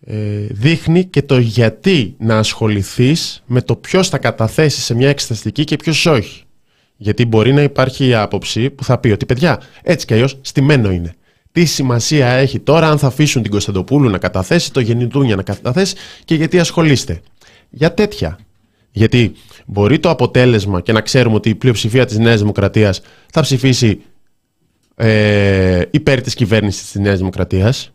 [0.00, 0.16] ε,
[0.50, 5.76] δείχνει και το γιατί να ασχοληθείς με το ποιος θα καταθέσει σε μια εξεταστική και
[5.76, 6.42] ποιος όχι.
[6.96, 10.90] Γιατί μπορεί να υπάρχει η άποψη που θα πει ότι παιδιά, έτσι κι αλλιώς στημένο
[10.90, 11.14] είναι.
[11.52, 15.94] Τι σημασία έχει τώρα αν θα αφήσουν την Κωνσταντοπούλου να καταθέσει, το Γεννητούνια να καταθέσει
[16.24, 17.20] και γιατί ασχολείστε.
[17.70, 18.38] Για τέτοια.
[18.90, 19.32] Γιατί
[19.66, 23.00] μπορεί το αποτέλεσμα και να ξέρουμε ότι η πλειοψηφία της Νέας Δημοκρατίας
[23.32, 24.00] θα ψηφίσει
[24.96, 27.92] ε, υπέρ της κυβέρνησης της Νέας Δημοκρατίας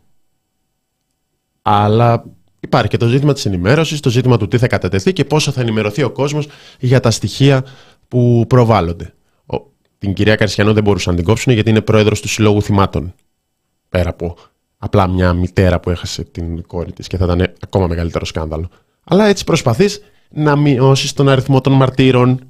[1.66, 2.24] αλλά
[2.60, 5.60] υπάρχει και το ζήτημα της ενημέρωσης, το ζήτημα του τι θα κατατεθεί και πόσο θα
[5.60, 6.46] ενημερωθεί ο κόσμος
[6.78, 7.64] για τα στοιχεία
[8.08, 9.14] που προβάλλονται.
[9.98, 13.14] την κυρία Καρσιανό δεν μπορούσαν να την κόψουν γιατί είναι πρόεδρος του Συλλόγου Θυμάτων.
[13.88, 14.36] Πέρα από
[14.78, 18.68] απλά μια μητέρα που έχασε την κόρη της και θα ήταν ακόμα μεγαλύτερο σκάνδαλο.
[19.04, 20.00] Αλλά έτσι προσπαθείς
[20.30, 22.40] να μειώσεις τον αριθμό των μαρτύρων.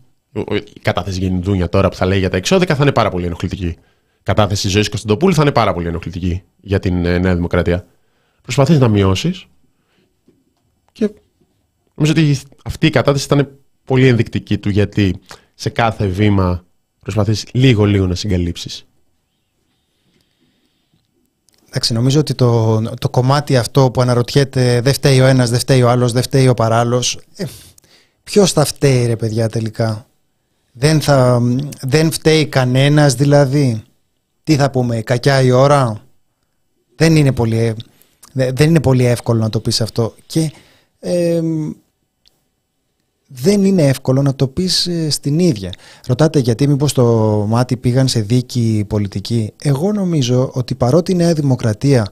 [0.75, 3.67] Η κατάθεση Γεννηδούνια τώρα που θα λέει για τα εξώδικα θα είναι πάρα πολύ ενοχλητική.
[3.67, 3.79] Η
[4.23, 7.87] κατάθεση ζωής Κωνσταντοπούλου θα είναι πάρα πολύ ενοχλητική για την ε, Νέα Δημοκρατία.
[8.45, 9.47] Προσπαθείς να μειώσεις.
[10.93, 11.11] Και
[11.95, 15.21] νομίζω ότι αυτή η κατάθεση ήταν πολύ ενδεικτική του γιατί
[15.55, 16.65] σε κάθε βήμα
[17.01, 18.87] προσπαθείς λίγο-λίγο να συγκαλύψεις.
[21.69, 25.83] Εντάξει, νομίζω ότι το, το κομμάτι αυτό που αναρωτιέται δεν φταίει ο ένας, δεν φταίει
[25.83, 27.45] ο άλλος, δεν φταίει ο παράλληλος, ε,
[28.25, 30.07] ποιος θα φταίει ρε παιδιά τελικά;
[30.73, 31.41] Δεν, θα,
[31.81, 33.83] δεν φταίει κανένας δηλαδή;
[34.45, 36.03] Τι θα πούμε, κακιά η ώρα;
[36.97, 37.75] Δεν είναι πολύ,
[38.35, 40.15] δεν είναι πολύ εύκολο να το πεις αυτό.
[40.27, 40.53] Και
[43.37, 45.73] δεν είναι εύκολο να το πεις ε, στην ίδια.
[46.07, 47.05] Ρωτάτε γιατί μήπως το
[47.49, 49.53] μάτι πήγαν σε δίκη πολιτική.
[49.63, 52.07] Εγώ νομίζω ότι παρότι η Νέα Δημοκρατία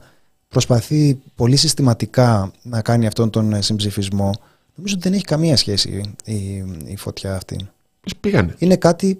[0.47, 4.31] προσπαθεί πολύ συστηματικά να κάνει αυτόν τον ε, συμψηφισμό,
[4.75, 7.57] νομίζω ότι δεν έχει καμία σχέση η, η φωτιά αυτή.
[8.19, 9.17] πήγανε; Είναι κάτι...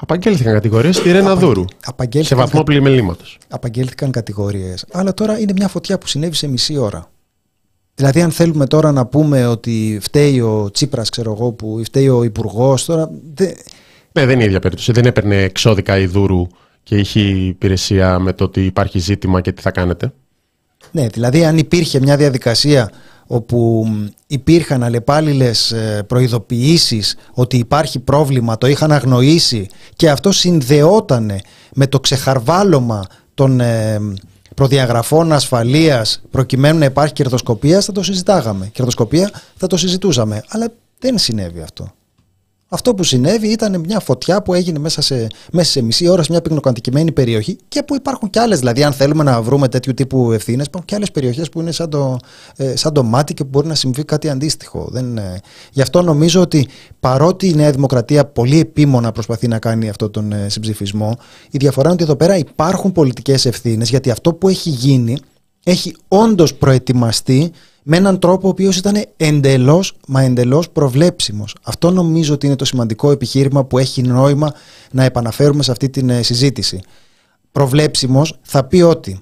[0.00, 1.64] Απαγγέλθηκαν κατηγορίες στη Ρένα Δούρου.
[2.10, 3.38] Σε βαθμό πλημελήματος.
[3.48, 4.84] Απαγγέλθηκαν κατηγορίες.
[4.92, 7.10] Αλλά τώρα είναι μια φωτιά που συνέβη σε μισή ώρα.
[7.94, 12.22] Δηλαδή, αν θέλουμε τώρα να πούμε ότι φταίει ο Τσίπρας, ξέρω εγώ, που φταίει ο
[12.22, 13.10] Υπουργός, τώρα.
[13.34, 13.52] Δεν...
[14.12, 14.92] Ναι, δεν είναι η ίδια περίπτωση.
[14.92, 16.46] Δεν έπαιρνε εξώδικα η Δούρου
[16.82, 20.12] και είχε υπηρεσία με το ότι υπάρχει ζήτημα και τι θα κάνετε.
[20.90, 22.90] Ναι, δηλαδή, αν υπήρχε μια διαδικασία
[23.26, 23.86] όπου
[24.26, 29.66] υπήρχαν αλλεπάλληλες ε, προειδοποιήσεις ότι υπάρχει πρόβλημα, το είχαν αγνοήσει
[29.96, 31.40] και αυτό συνδεότανε
[31.74, 33.04] με το ξεχαρβάλωμα
[33.34, 34.00] των ε,
[34.54, 38.66] προδιαγραφών ασφαλείας προκειμένου να υπάρχει κερδοσκοπία, θα το συζητάγαμε.
[38.66, 40.42] Κερδοσκοπία θα το συζητούσαμε.
[40.48, 41.92] Αλλά δεν συνέβη αυτό.
[42.70, 46.32] Αυτό που συνέβη ήταν μια φωτιά που έγινε μέσα σε, μέσα σε μισή ώρα σε
[46.32, 48.58] μια πυκνοκατοικημένη περιοχή και που υπάρχουν κι άλλες.
[48.58, 51.90] Δηλαδή, αν θέλουμε να βρούμε τέτοιου τύπου ευθύνες, υπάρχουν κι άλλες περιοχές που είναι σαν
[51.90, 52.16] το,
[52.56, 54.88] ε, σαν το μάτι και που μπορεί να συμβεί κάτι αντίστοιχο.
[54.90, 55.40] Δεν, ε,
[55.72, 56.68] γι' αυτό νομίζω ότι
[57.00, 61.18] παρότι η Νέα Δημοκρατία πολύ επίμονα προσπαθεί να κάνει αυτόν τον ε, συμψηφισμό,
[61.50, 65.18] η διαφορά είναι ότι εδώ πέρα υπάρχουν πολιτικές ευθύνες γιατί αυτό που έχει γίνει
[65.64, 67.52] έχει όντως προετοιμαστεί
[67.82, 71.54] με έναν τρόπο ο οποίος ήταν εντελώς, μα εντελώς προβλέψιμος.
[71.62, 74.52] Αυτό νομίζω ότι είναι το σημαντικό επιχείρημα που έχει νόημα
[74.90, 76.80] να επαναφέρουμε σε αυτή τη ε, συζήτηση.
[77.52, 79.20] Προβλέψιμος θα πει ότι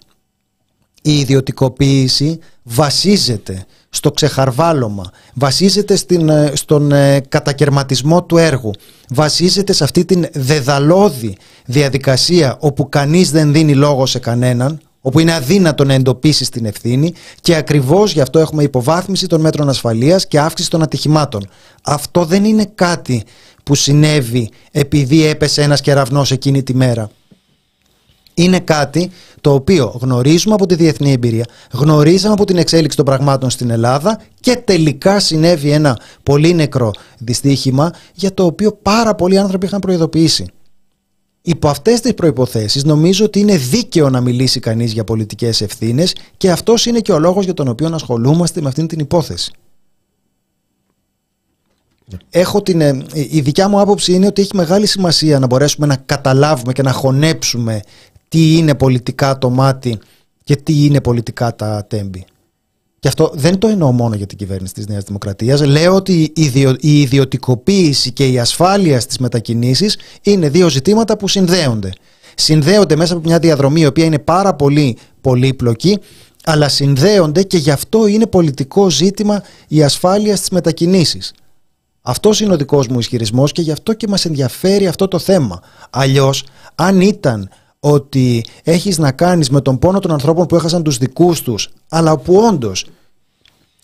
[1.03, 8.71] η ιδιωτικοποίηση βασίζεται στο ξεχαρβάλωμα, βασίζεται στην, ε, στον ε, κατακαιρματισμό του έργου,
[9.09, 15.35] βασίζεται σε αυτή την δεδαλώδη διαδικασία όπου κανείς δεν δίνει λόγο σε κανέναν, όπου είναι
[15.35, 20.39] αδύνατο να εντοπίσεις την ευθύνη και ακριβώς γι' αυτό έχουμε υποβάθμιση των μέτρων ασφαλείας και
[20.39, 21.49] αύξηση των ατυχημάτων.
[21.83, 23.25] Αυτό δεν είναι κάτι
[23.63, 27.11] που συνέβη επειδή έπεσε ένας κεραυνός εκείνη τη μέρα.
[28.35, 33.51] Είναι κάτι το οποίο γνωρίζουμε από τη διεθνή εμπειρία, γνωρίζαμε από την εξέλιξη των πραγμάτων
[33.51, 39.67] στην Ελλάδα και τελικά συνέβη ένα πολύ νεκρό δυστύχημα για το οποίο πάρα πολλοί άνθρωποι
[39.67, 40.47] είχαν προειδοποιήσει.
[41.49, 46.51] Υπό αυτές τις προποθέσει, νομίζω ότι είναι δίκαιο να μιλήσει κανείς για πολιτικές ευθύνες και
[46.51, 49.53] αυτός είναι και ο λόγος για τον οποίο ασχολούμαστε με αυτήν την υπόθεση.
[52.31, 55.97] Έχω την, ε, η δικιά μου άποψη είναι ότι έχει μεγάλη σημασία να μπορέσουμε να
[55.97, 57.81] καταλάβουμε και να χωνέψουμε
[58.29, 59.99] τι είναι πολιτικά το μάτι
[60.45, 62.25] και τι είναι πολιτικά τα τέμπη.
[62.99, 65.61] Και αυτό δεν το εννοώ μόνο για την κυβέρνηση της Νέας Δημοκρατίας.
[65.61, 66.33] Λέω ότι
[66.81, 71.93] η ιδιωτικοποίηση και η ασφάλεια στις μετακινήσεις είναι δύο ζητήματα που συνδέονται.
[72.35, 75.99] Συνδέονται μέσα από μια διαδρομή η οποία είναι πάρα πολύ πολύπλοκη,
[76.45, 81.33] αλλά συνδέονται και γι' αυτό είναι πολιτικό ζήτημα η ασφάλεια στις μετακινήσεις.
[82.03, 85.61] Αυτός είναι ο δικός μου ισχυρισμός και γι' αυτό και μας ενδιαφέρει αυτό το θέμα.
[85.91, 86.45] Αλλιώς,
[86.75, 87.49] αν ήταν
[87.91, 92.19] ότι έχεις να κάνεις με τον πόνο των ανθρώπων που έχασαν τους δικούς τους αλλά
[92.19, 92.87] που όντως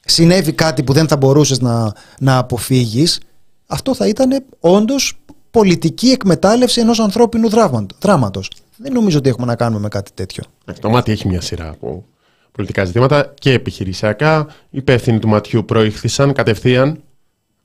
[0.05, 3.21] συνέβη κάτι που δεν θα μπορούσες να, να αποφύγεις
[3.67, 5.19] αυτό θα ήταν όντως
[5.51, 7.49] πολιτική εκμετάλλευση ενός ανθρώπινου
[7.99, 8.51] δράματος.
[8.77, 10.45] Δεν νομίζω ότι έχουμε να κάνουμε με κάτι τέτοιο.
[10.81, 12.05] Το μάτι έχει μια σειρά από
[12.53, 14.47] πολιτικά ζητήματα και επιχειρησιακά.
[14.49, 17.03] Οι υπεύθυνοι του ματιού προήχθησαν κατευθείαν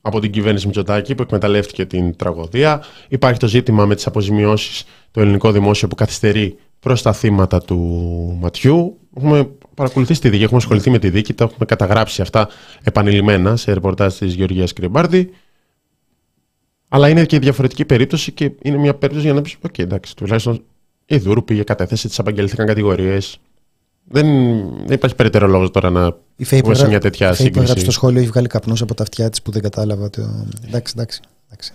[0.08, 2.84] από την κυβέρνηση Μητσοτάκη που εκμεταλλεύτηκε την τραγωδία.
[3.08, 7.78] Υπάρχει το ζήτημα με τις αποζημιώσεις το ελληνικό δημόσιο που καθυστερεί προς τα θύματα του
[8.42, 8.98] Ματιού.
[9.18, 12.50] Έχουμε παρακολουθήσει τη δίκη, έχουμε ασχοληθεί με τη δίκη, τα έχουμε καταγράψει αυτά
[12.84, 15.30] επανειλημμένα σε ρεπορτάζ της Γεωργίας Κρυμπάρδη.
[16.88, 20.64] Αλλά είναι και διαφορετική περίπτωση και είναι μια περίπτωση για να πεις: Οκ, εντάξει, τουλάχιστον
[21.06, 23.40] η Δούρου πήγε κατέθεσε, της απαγγελθήκαν κατηγορίες.
[24.10, 24.26] Δεν,
[24.86, 26.16] δεν υπάρχει περαιτέρω λόγος τώρα να
[26.62, 27.74] πούμε σε μια τέτοια σύγκριση.
[27.78, 30.06] Η στο σχόλιο έχει βγάλει καπνούς από τα αυτιά της που δεν κατάλαβα.
[30.06, 30.22] Ότι...
[30.68, 31.20] Εντάξει, εντάξει.
[31.52, 31.74] εντάξει.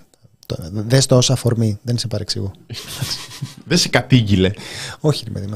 [0.72, 2.52] Δες το ως αφορμή, δεν σε παρεξηγώ.
[3.68, 4.50] δεν σε κατήγγειλε.
[5.00, 5.48] Όχι, ρε παιδί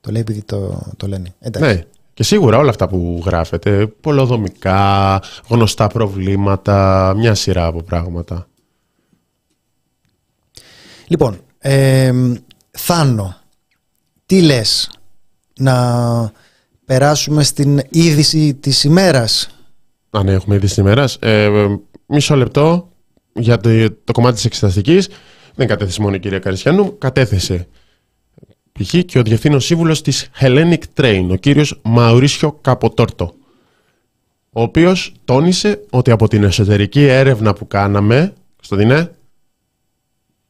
[0.00, 1.34] Το λέει επειδή το, το λένε.
[1.40, 1.74] Εντάξει.
[1.74, 1.82] Ναι.
[2.14, 8.46] Και σίγουρα όλα αυτά που γράφετε, πολλοδομικά, γνωστά προβλήματα, μια σειρά από πράγματα.
[11.06, 12.12] Λοιπόν, ε,
[12.70, 13.36] Θάνο,
[14.26, 14.90] τι λες;
[15.58, 16.32] Να
[16.84, 19.48] περάσουμε στην είδηση της ημέρας.
[20.10, 21.16] Αν ναι, έχουμε είδηση της ημέρας.
[21.20, 21.50] Ε,
[22.06, 22.88] μισό λεπτό
[23.32, 25.08] για το, το κομμάτι της εξεταστικής.
[25.54, 27.68] Δεν κατέθεσε μόνο η κυρία Καρισιανού, κατέθεσε
[28.72, 28.94] π.χ.
[29.04, 33.34] και ο διευθύνων σύμβουλος της Hellenic Train, ο κύριος Μαουρίσιο Καποτόρτο,
[34.52, 39.14] ο οποίος τόνισε ότι από την εσωτερική έρευνα που κάναμε, στο ΔΙΝΕ,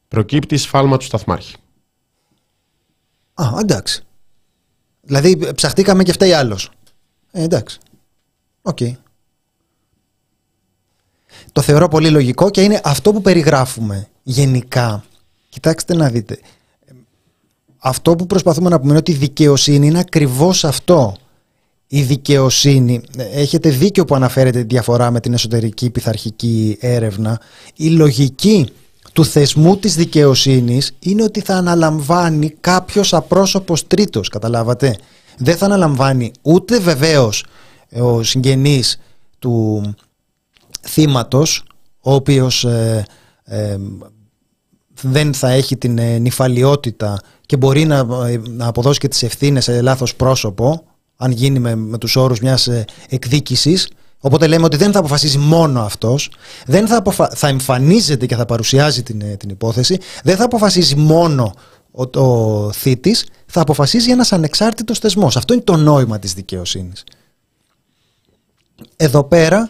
[0.07, 1.55] προκύπτει σφάλμα του σταθμάρχη.
[3.33, 4.03] Α, εντάξει.
[5.05, 6.69] Δηλαδή ψαχτήκαμε και φταίει άλλος.
[7.31, 7.79] Ε, εντάξει.
[8.61, 8.77] Οκ.
[11.51, 15.03] Το θεωρώ πολύ λογικό και είναι αυτό που περιγράφουμε γενικά.
[15.49, 16.39] Κοιτάξτε να δείτε.
[17.77, 21.15] Αυτό που προσπαθούμε να πούμε είναι ότι η δικαιοσύνη είναι ακριβώς αυτό.
[21.87, 27.41] Η δικαιοσύνη, έχετε δίκιο που αναφέρετε τη διαφορά με την εσωτερική πειθαρχική έρευνα.
[27.75, 28.69] Η λογική
[29.15, 34.97] του θεσμού της δικαιοσύνης είναι ότι θα αναλαμβάνει κάποιος απρόσωπος τρίτος, καταλάβατε.
[35.37, 37.45] Δεν θα αναλαμβάνει ούτε βεβαίως
[38.01, 38.99] ο συγγενής
[39.39, 39.83] του
[40.81, 41.63] θύματος,
[41.99, 43.05] ο οποίος ε,
[43.43, 43.77] ε,
[45.01, 48.03] δεν θα έχει την ε, νυφαλιότητα και μπορεί να,
[48.49, 50.83] να αποδώσει και τις ευθύνες σε λάθος πρόσωπο,
[51.15, 52.69] αν γίνει με, με τους όρους μιας
[53.09, 53.89] εκδίκησης,
[54.19, 56.31] Οπότε λέμε ότι δεν θα αποφασίζει μόνο αυτός,
[56.65, 57.03] δεν θα,
[57.35, 61.53] θα εμφανίζεται και θα παρουσιάζει την, ε, την υπόθεση, δεν θα αποφασίζει μόνο
[61.91, 65.37] ο, ο θήτης, θα αποφασίζει ένας ανεξάρτητος θεσμός.
[65.37, 67.03] Αυτό είναι το νόημα της δικαιοσύνης.
[68.95, 69.69] Εδώ πέρα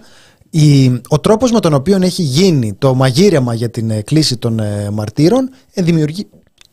[0.49, 4.59] η, ο τρόπος με τον οποίο έχει γίνει το μαγείρεμα για την ε, κλίση των
[4.59, 6.27] ε, μαρτύρων ε, δημιουργεί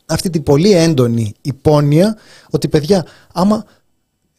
[0.06, 2.16] αυτή την πολύ έντονη υπόνοια
[2.50, 3.64] ότι παιδιά άμα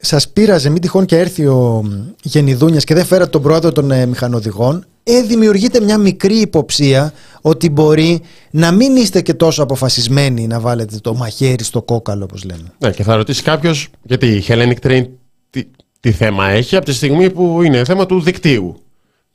[0.05, 1.83] σας πείραζε μην τυχόν και έρθει ο
[2.23, 7.69] Γενιδούνιας και δεν φέρατε τον πρόεδρο των ε, μηχανοδηγών ε, δημιουργείται μια μικρή υποψία ότι
[7.69, 12.73] μπορεί να μην είστε και τόσο αποφασισμένοι να βάλετε το μαχαίρι στο κόκαλο όπως λέμε.
[12.77, 15.05] Ναι, και θα ρωτήσει κάποιος γιατί η Hellenic Train
[15.49, 15.63] τι,
[15.99, 18.81] τι θέμα έχει από τη στιγμή που είναι θέμα του δικτύου;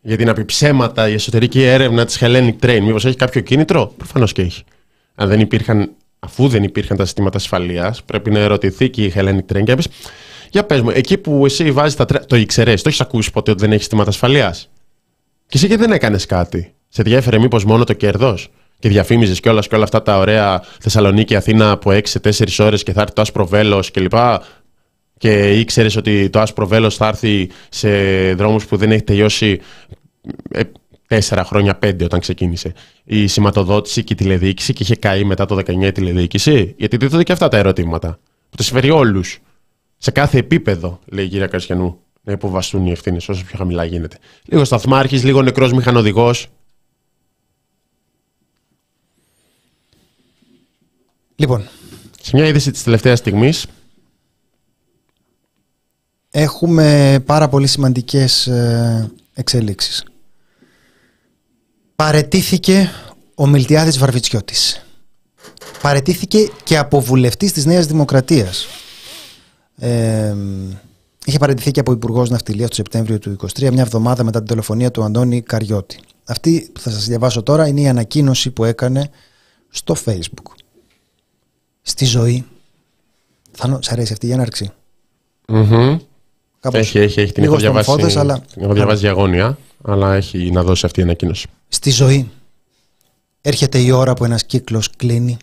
[0.00, 4.32] Γιατί να πει ψέματα η εσωτερική έρευνα της Hellenic Train, μήπως έχει κάποιο κίνητρο; Προφανώς
[4.32, 4.64] και έχει.
[5.14, 9.52] Αν δεν υπήρχαν, αφού δεν υπήρχαν τα συστήματα ασφαλείας, πρέπει να ερωτηθεί και η Hellenic
[9.52, 9.88] Train και να πεις,
[10.50, 12.24] για πες μου, εκεί που εσύ βάζεις τα τρένα.
[12.24, 14.70] Το ήξερες, το έχεις ακούσει ποτέ ότι δεν έχεις συστήματα ασφαλείας;
[15.46, 19.68] Και εσύ γιατί δεν έκανες κάτι; Σε διέφερε μήπως μόνο το κέρδος; Και διαφήμιζες κιόλας
[19.68, 23.12] και όλα αυτά τα ωραία Θεσσαλονίκη, Αθήνα από 6 σε 4 ώρες και θα έρθει
[23.14, 24.14] το άσπρο βέλος κλπ.
[25.18, 27.88] Και ήξερες ότι το άσπρο βέλος θα έρθει σε
[28.34, 29.60] δρόμους που δεν έχει τελειώσει
[30.50, 30.60] ε,
[31.06, 32.72] τέσσερα χρόνια, πέντε όταν ξεκίνησε
[33.04, 37.22] η σηματοδότηση και η τηλεδιοίκηση και είχε καεί μετά το 19 η τηλεδιοίκηση; Γιατί τίθονται
[37.22, 38.18] και αυτά τα ερωτήματα.
[38.50, 39.40] Που τα συμφέρει όλους.
[39.98, 44.18] Σε κάθε επίπεδο, λέει η κυρία Καρσιανού, να υποβαστούν οι ευθύνες όσο πιο χαμηλά γίνεται.
[44.44, 46.48] Λίγο σταθμάρχης, λίγο νεκρός μηχανοδηγός.
[51.36, 51.68] Λοιπόν,
[52.22, 53.66] Σε μια είδηση της τελευταίας στιγμής,
[56.30, 60.04] έχουμε πάρα πολύ σημαντικές ε, εξελίξεις.
[61.96, 62.90] Παρετήθηκε
[63.34, 64.86] ο Μιλτιάδης Βαρβιτσιώτης.
[65.82, 68.66] Παρετήθηκε και από βουλευτής της Νέας Δημοκρατίας.
[69.78, 70.34] Ε,
[71.24, 74.90] είχε παραιτηθεί και από Υπουργός Ναυτιλίας το Σεπτέμβριο του 2023, μια εβδομάδα μετά την τηλεφωνία
[74.90, 76.00] του Αντώνη Καριώτη.
[76.24, 79.10] Αυτή που θα σας διαβάσω τώρα είναι η ανακοίνωση που έκανε
[79.68, 80.52] στο Facebook.
[81.82, 82.44] Στη ζωή.
[83.50, 84.70] Θάνο, σ' αρέσει αυτή η έναρξη;
[85.46, 85.98] mm
[86.60, 88.40] Κάπως έχει, έχει, έχει, την λίγο έχω διαβάσει, στομφώδες, αλλά...
[88.52, 91.46] την έχω διαβάσει για αγώνια, αλλά έχει να δώσει αυτή η ανακοίνωση.
[91.68, 92.30] Στη ζωή
[93.40, 95.36] έρχεται η ώρα που ένας κύκλος κλείνει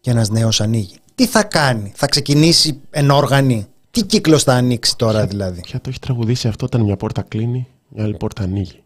[0.00, 0.96] και ένας νέος ανοίγει.
[1.16, 3.66] Τι θα κάνει, θα ξεκινήσει ενόργανη.
[3.90, 7.66] Τι κύκλος θα ανοίξει τώρα δηλαδή; Ποια το έχει τραγουδήσει αυτό όταν μια πόρτα κλείνει,
[7.88, 8.82] μια άλλη πόρτα ανοίγει;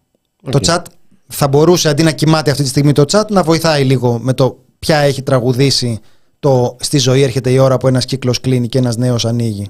[0.50, 0.64] Το OK.
[0.66, 0.82] chat
[1.26, 4.58] θα μπορούσε αντί να κοιμάται αυτή τη στιγμή το chat να βοηθάει λίγο με το
[4.78, 6.00] ποια έχει τραγουδήσει
[6.40, 9.68] το «Στη ζωή έρχεται η ώρα που ένας κύκλος κλείνει και ένας νέος ανοίγει».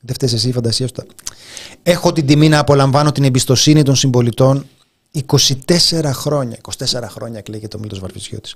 [0.00, 0.94] Δεν φταίς εσύ η φαντασία σου.
[1.82, 4.66] Έχω την τιμή να απολαμβάνω την εμπιστοσύνη των συμπολιτών
[5.14, 6.56] 24 χρόνια.
[6.78, 8.54] 24 χρόνια εκλέγεται ο Μίλτος Βαρβιτσιώτης.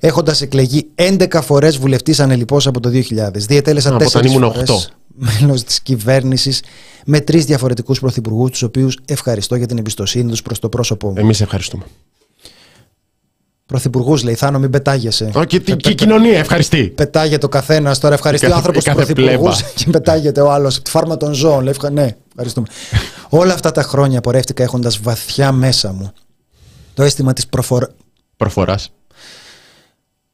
[0.00, 3.46] Έχοντας εκλεγεί 11 φορές βουλευτής ανελιπώς από το 2000.
[3.46, 4.80] Διετέλεσα Από όταν 4 ήμουν φορές οκτώ.
[5.14, 6.62] μέλος της κυβέρνησης
[7.04, 11.14] με τρεις διαφορετικούς πρωθυπουργούς τους οποίους ευχαριστώ για την εμπιστοσύνη τους προς το πρόσωπό μου.
[11.18, 11.84] Εμείς ευχαριστούμε.
[13.66, 15.30] Πρωθυπουργούς λέει, Θάνο μην πετάγεσαι.
[15.34, 16.84] Ω, και, και η κοινωνία ευχαριστεί.
[16.88, 18.14] Πετάγεται ο καθένας τώρα.
[18.14, 19.74] Ευχαριστεί Η ο κάθε- άνθρωπος η του κάθε πρωθυπουργούς πλέμπα.
[19.84, 20.82] και πετάγεται ο άλλος.
[20.82, 21.62] Τη φάρμα των ζώων.
[21.62, 22.66] Λέει, ευχα- ναι, ευχαριστούμε.
[23.28, 26.12] Όλα αυτά τα χρόνια πορεύτηκα έχοντας βαθιά μέσα μου
[26.94, 27.88] το αίσθημα της προφορά.
[28.36, 28.92] Προφοράς.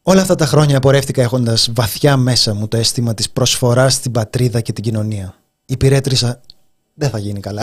[0.02, 4.60] Όλα αυτά τα χρόνια πορεύτηκα έχοντας βαθιά μέσα μου το αίσθημα της προσφοράς στην πατρίδα
[4.60, 5.34] και την κοινωνία.
[5.66, 6.40] Υπηρέτρισα.
[6.94, 7.62] Δεν θα γίνει καλά.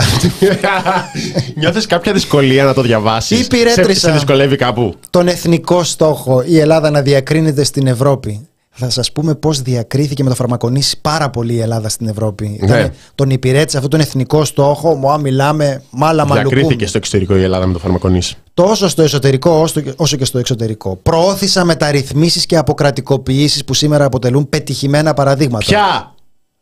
[1.55, 3.99] Νιώθεις κάποια δυσκολία να το διαβάσεις; Υπηρέτρισα.
[3.99, 8.47] Σε, σε δυσκολεύει κάπου; τον εθνικό στόχο η Ελλάδα να διακρίνεται στην Ευρώπη.
[8.79, 12.59] Θα σας πούμε πώς διακρίθηκε με το φαρμακονήσι πάρα πολύ η Ελλάδα στην Ευρώπη.
[12.61, 12.65] Ναι.
[12.65, 14.95] Ήταν, τον υπηρέτησε αυτόν τον εθνικό στόχο.
[14.95, 16.49] Μου μιλάμε μάλα μαλουκούμ.
[16.53, 18.37] Διακρίθηκε στο εξωτερικό η Ελλάδα με το φαρμακονήσι.
[18.53, 20.95] Τόσο στο εσωτερικό όσο και- όσο και στο εξωτερικό.
[21.03, 25.65] Προώθησα μεταρρυθμίσεις και αποκρατικοποιήσεις που σήμερα αποτελούν πετυχημένα παραδείγματα.
[25.65, 26.15] Ποια!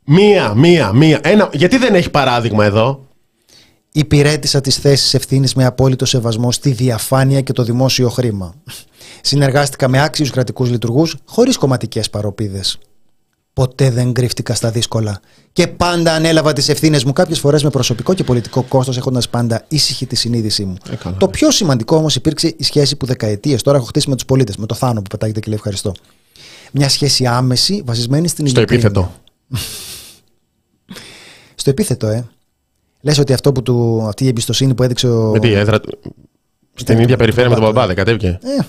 [0.06, 1.20] Μία, μία, μία.
[1.24, 1.50] Ένα...
[1.54, 3.00] Γιατί δεν έχει παράδειγμα εδώ;
[3.92, 8.56] Υπηρέτησα τις θέσεις ευθύνης με απόλυτο σεβασμό στη διαφάνεια και το δημόσιο χρήμα.
[9.22, 12.78] Συνεργάστηκα με άξιους κρατικούς λειτουργούς χωρίς κομματικές παροπίδες.
[13.54, 15.20] Ποτέ δεν κρύφτηκα στα δύσκολα.
[15.52, 19.66] Και πάντα ανέλαβα τις ευθύνες μου κάποιες φορές με προσωπικό και πολιτικό κόστος έχοντας πάντα
[19.68, 20.76] ήσυχη τη συνείδησή μου.
[20.92, 21.18] Ε, καλά.
[21.18, 24.58] το πιο σημαντικό όμως υπήρξε η σχέση που δεκαετίες τώρα έχω χτίσει με τους πολίτες,
[24.58, 25.92] με το Θάνο που πετάγεται και λέει ευχαριστώ.
[26.72, 28.86] Μια σχέση άμεση βασισμένη στην Στο ειλικρίνεια.
[28.86, 29.14] επίθετο.
[31.56, 32.28] Στο επίθετο, ε.
[33.02, 36.00] Λες ότι αυτό που του, αυτή η εμπιστοσύνη που έδειξε ο, Με τι έδρα του.
[36.78, 38.28] Στην Ήταν ίδια το περιφέρεια με τον μπαμπά, μπαμπά, δεν κατέβηκε.
[38.28, 38.64] Ε,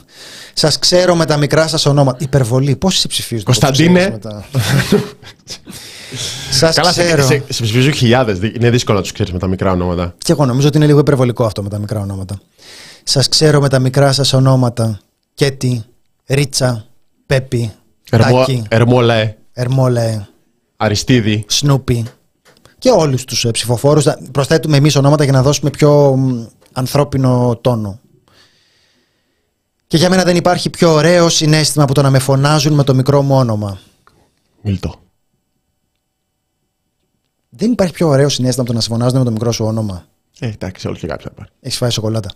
[0.54, 2.18] Σας ξέρω με τα μικρά σας ονόματα.
[2.20, 2.76] Υπερβολή.
[2.76, 3.44] Πόσοι σε ψηφίζουν.
[3.44, 4.18] Κωνσταντίνε.
[6.50, 7.22] Σας Καλά, σε, ξέρω.
[7.22, 8.38] σε, σε ψηφίζουν χιλιάδες.
[8.54, 10.14] Είναι δύσκολο να τους ξέρεις με τα μικρά ονόματα.
[10.18, 12.40] Και εγώ νομίζω ότι είναι λίγο υπερβολικό αυτό με τα μικρά ονόματα.
[13.02, 15.00] Σας ξέρω με τα μικρά σας ονόματα.
[15.34, 15.84] Κέτι,
[16.26, 16.86] Ρίτσα,
[17.26, 17.72] Πέπι,
[18.10, 20.26] Ερμο, Τάκη, Ερμόλαε, Ερμόλε,
[20.76, 21.44] Αριστίδη.
[21.48, 22.04] Σνούπι.
[22.78, 24.06] Και όλους τους ψηφοφόρους.
[24.32, 26.44] Προσθέτουμε εμείς ονόματα για να δώσουμε πιο μ,
[26.76, 28.00] ανθρώπινο τόνο.
[29.86, 32.94] Και για μένα δεν υπάρχει πιο ωραίο συνέστημα από το να με φωνάζουν με το
[32.94, 33.80] μικρό μου όνομα.
[34.62, 34.94] Μιλτό.
[37.48, 40.06] Δεν υπάρχει πιο ωραίο συνέστημα από το να σε φωνάζουν με το μικρό σου όνομα.
[40.38, 41.50] Ε, εντάξει, όλο και κάποιο θα πάρει.
[41.60, 42.30] Έχεις φάει σοκολάτα.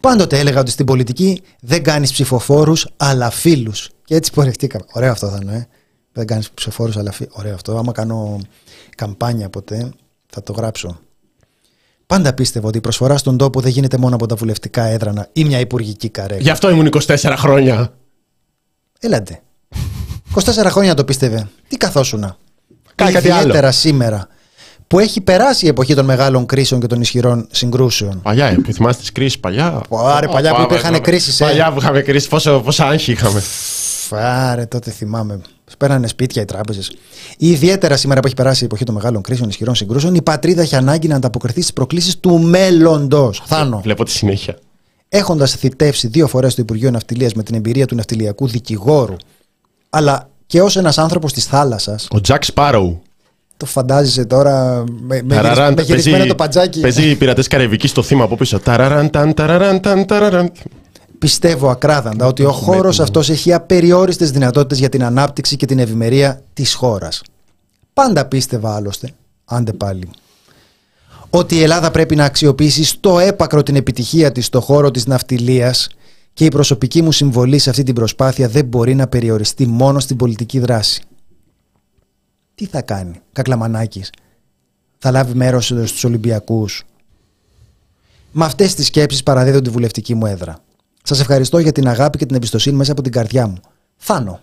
[0.00, 3.90] Πάντοτε έλεγα ότι στην πολιτική δεν κάνεις ψηφοφόρους αλλά φίλους.
[4.04, 4.84] Και έτσι πορευτήκαμε.
[4.92, 5.54] Ωραίο αυτό θα είναι.
[5.54, 5.66] Ε;
[6.12, 7.30] Δεν κάνεις ψηφοφόρους αλλά φίλου.
[7.32, 7.76] Ωραίο αυτό.
[7.76, 8.40] Άμα κάνω
[8.96, 9.92] καμπάνια ποτέ,
[10.26, 11.00] θα το γράψω.
[12.06, 15.44] Πάντα πίστευα ότι η προσφορά στον τόπο δεν γίνεται μόνο από τα βουλευτικά έδρανα ή
[15.44, 16.42] μια υπουργική καρέκλα.
[16.42, 17.92] Γι' αυτό ήμουν 24 χρόνια.
[19.00, 19.40] Έλατε.
[20.34, 21.48] 24 χρόνια το πίστευε.
[21.68, 22.36] Τι καθόσουνα.
[22.94, 23.40] Κάνει κάτι άλλο.
[23.40, 24.28] Ιδιαίτερα σήμερα
[24.86, 28.22] που έχει περάσει η εποχή των μεγάλων κρίσεων και των ισχυρών συγκρούσεων.
[28.22, 31.44] Παλιά, ε, θυμάστε τις κρίσεις παλιά; Άρε, παλιά που υπήρχαν κρίσεις, ε.
[31.44, 33.42] Παλιά που είχαμε κρίση, πόσο, πόσα άγχη είχαμε.
[34.10, 35.40] Άρε, τότε θυμάμαι.
[35.72, 36.92] Σπέρανε σπίτια οι τράπεζες.
[37.38, 40.76] Ιδιαίτερα σήμερα που έχει περάσει η εποχή των μεγάλων κρίσεων, ισχυρών συγκρούσεων, η πατρίδα έχει
[40.76, 43.42] ανάγκη να ανταποκριθεί στις προκλήσεις του μέλλοντος.
[43.46, 43.80] Θάνο.
[43.82, 44.58] Βλέπω τη συνέχεια.
[45.08, 49.16] Έχοντας θητεύσει δύο φορές στο Υπουργείο Ναυτιλίας με την εμπειρία του ναυτιλιακού δικηγόρου,
[49.90, 53.02] αλλά και ως ένας άνθρωπος της θάλασσας, Ο Τζακ Σπάροου.
[53.56, 56.80] το φαντάζεσαι τώρα με, με, Ταραραν, με γυρισμένο παίζει- το παντζάκι.
[56.80, 58.58] Παίζει οι πειρατές Καραϊβικής στο θύμα από πίσω.
[58.60, 60.52] Ταραραν, ταν, ταραραν, ταν, ταραραν.
[61.22, 63.02] Πιστεύω ακράδαντα ότι ο Έχουμε χώρος έτοιμο.
[63.04, 67.22] αυτός έχει απεριόριστες δυνατότητες για την ανάπτυξη και την ευημερία της χώρας.
[67.92, 69.10] Πάντα πίστευα άλλωστε,
[69.44, 70.10] άντε πάλι,
[71.30, 75.88] ότι η Ελλάδα πρέπει να αξιοποιήσει στο έπακρο την επιτυχία της στο χώρο της ναυτιλίας
[76.32, 80.16] και η προσωπική μου συμβολή σε αυτή την προσπάθεια δεν μπορεί να περιοριστεί μόνο στην
[80.16, 81.02] πολιτική δράση.
[82.54, 84.10] Τι θα κάνει, Κακλαμανάκης,
[84.98, 86.82] θα λάβει μέρος στους Ολυμπιακούς;
[88.32, 90.62] Με αυτές τις σκέψεις παραδίδω τη βουλευτική μου έδρα.
[91.02, 93.56] Σας ευχαριστώ για την αγάπη και την εμπιστοσύνη μέσα από την καρδιά μου.
[93.96, 94.40] Θάνο.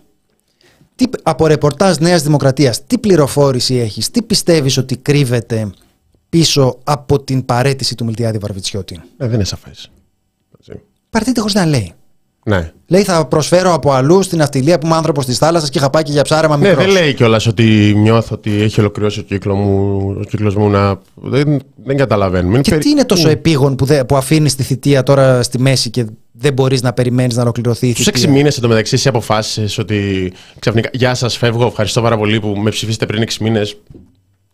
[0.94, 5.70] Τι, από ρεπορτάζ Νέας Δημοκρατίας, τι πληροφόρηση έχεις, τι πιστεύεις ότι κρύβεται
[6.28, 9.90] πίσω από την παρέτηση του Μιλτιάδη Βαρβιτσιώτη; Ε, δεν είναι σαφές.
[11.10, 11.92] Παρατείτε χωρίς να λέει.
[12.44, 12.72] Ναι.
[12.86, 16.02] Λέει θα προσφέρω από αλλού στην ναυτιλία που είμαι άνθρωπος της θάλασσας και είχα πάει
[16.02, 16.84] και για ψάρεμα Ναι, μικρός.
[16.84, 20.98] δεν λέει κιόλας ότι νιώθω ότι έχει ολοκληρώσει ο κύκλο μου, ο κύκλος μου να.
[21.14, 22.52] Δεν, δεν καταλαβαίνουμε.
[22.52, 25.58] Είναι Και περι- τι είναι τόσο επίγον που, δε, που αφήνεις τη θητεία τώρα στη
[25.58, 28.22] μέση και δεν μπορείς να περιμένεις να ολοκληρωθεί η Στους θητεία.
[28.22, 30.90] έξι μήνες εντωμεταξύ εσύ αποφάσισες ότι ξαφνικά.
[30.92, 31.66] Γεια σας, φεύγω.
[31.66, 33.80] Ευχαριστώ πάρα πολύ που με ψηφίσετε πριν έξι μήνες.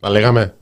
[0.01, 0.55] Τα λέγαμε;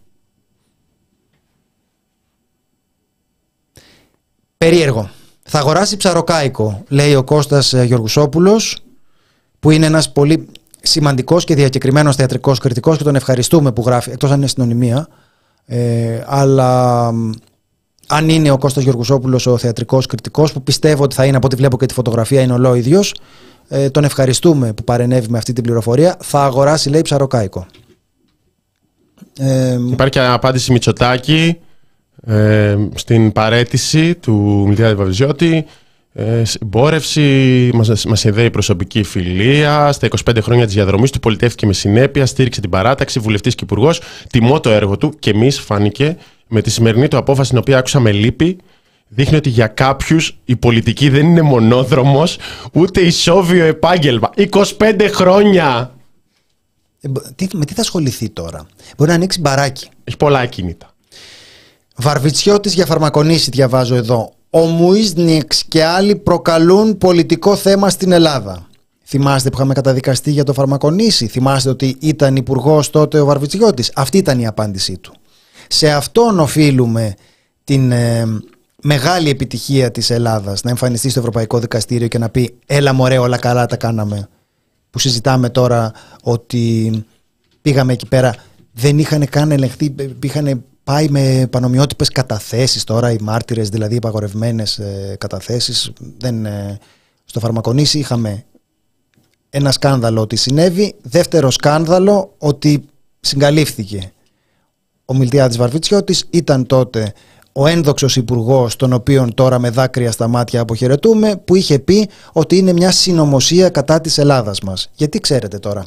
[4.56, 5.10] Περίεργο.
[5.42, 8.78] Θα αγοράσει ψαροκάικο, λέει ο Κώστας ε, Γεωργουσόπουλος,
[9.60, 10.48] που είναι ένας πολύ
[10.82, 15.08] σημαντικός και διακεκριμένος θεατρικός κριτικός και τον ευχαριστούμε που γράφει, εκτός αν είναι συνωνυμία.
[15.66, 17.30] Ε, αλλά μ,
[18.09, 21.57] αν είναι ο Κώστας Γεωργουσόπουλος ο θεατρικός κριτικός, που πιστεύω ότι θα είναι, από ό,τι
[21.57, 23.14] βλέπω και τη φωτογραφία, είναι ολόιδιος,
[23.68, 26.16] ε, τον ευχαριστούμε που παρενέβη με αυτή την πληροφορία.
[26.20, 27.66] Θα αγοράσει, λέει, ψαροκάικο.
[29.38, 31.59] Ε, Υπάρχει και απάντηση Μητσοτάκη
[32.26, 35.64] ε, στην παρέτηση του Μιλτιάδη Βαβιζιώτη.
[36.16, 39.92] Ε, συμπόρευση, μας, μας ιδέει προσωπική φιλία.
[39.92, 44.00] Στα 25 χρόνια της διαδρομής του πολιτεύτηκε με συνέπεια, στήριξε την παράταξη, βουλευτής και υπουργός.
[44.30, 46.16] Τιμώ το έργο του και εμείς φάνηκε
[46.49, 48.57] με τη σημερινή του απόφαση, την οποία άκουσα με λύπη,
[49.09, 52.38] δείχνει ότι για κάποιους η πολιτική δεν είναι μονόδρομος,
[52.72, 54.30] ούτε ισόβιο επάγγελμα.
[54.36, 55.95] 25 χρόνια!
[57.01, 58.66] ε, μπο- τι, με τι θα ασχοληθεί τώρα;
[58.97, 59.88] Μπορεί να ανοίξει μπαράκι.
[60.05, 60.88] Έχει πολλά ακίνητα.
[61.97, 64.32] Βαρβιτσιώτης για φαρμακονίση διαβάζω εδώ.
[64.51, 68.68] Ο Μουίσνιξ και άλλοι προκαλούν πολιτικό θέμα στην Ελλάδα.
[69.05, 71.26] Θυμάστε που είχαμε καταδικαστεί για το φαρμακονίση.
[71.26, 75.14] Θυμάστε ότι ήταν υπουργός τότε ο Βαρβιτσιώτης; Αυτή ήταν η απάντησή του.
[75.75, 77.14] Σε αυτόν οφείλουμε
[77.64, 78.27] την ε,
[78.83, 83.39] μεγάλη επιτυχία της Ελλάδας να εμφανιστεί στο Ευρωπαϊκό Δικαστήριο και να πει έλα μωρέ όλα
[83.39, 84.29] καλά τα κάναμε.
[84.91, 86.93] Που συζητάμε τώρα ότι
[87.62, 88.35] πήγαμε εκεί πέρα
[88.72, 95.16] δεν είχαν καν ελεγχθεί, είχαν πάει με πανομοιότυπες καταθέσεις τώρα οι μάρτυρες, δηλαδή υπαγορευμένες ε,
[95.18, 95.93] καταθέσεις.
[96.18, 96.79] Δεν, ε,
[97.25, 98.45] στο φαρμακονήσι είχαμε
[99.51, 102.85] ένα σκάνδαλο ότι συνέβη, δεύτερο σκάνδαλο ότι
[103.20, 104.13] συγκαλύφθηκε.
[105.05, 107.12] Ο Μιλτιάδης Βαρβιτσιώτης ήταν τότε
[107.52, 112.57] ο ένδοξος υπουργός, τον οποίον τώρα με δάκρυα στα μάτια αποχαιρετούμε, που είχε πει ότι
[112.57, 114.90] είναι μια συνωμοσία κατά της Ελλάδας μας.
[114.94, 115.86] Γιατί ξέρετε τώρα,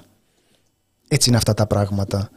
[1.07, 2.29] έτσι είναι αυτά τα πράγματα.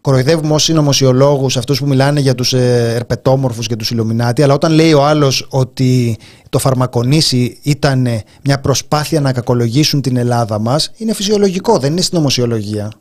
[0.00, 4.72] Κοροϊδεύουμε ως συνωμοσιολόγους αυτούς που μιλάνε για τους ε, ερπετόμορφους και τους Ιλουμινάτη, αλλά όταν
[4.72, 6.18] λέει ο άλλος ότι
[6.48, 12.00] το φαρμακονήσι ήταν ε, μια προσπάθεια να κακολογήσουν την Ελλάδα μας, είναι φυσιολογικό, δεν είναι
[12.00, 12.92] συνωμοσιολογία.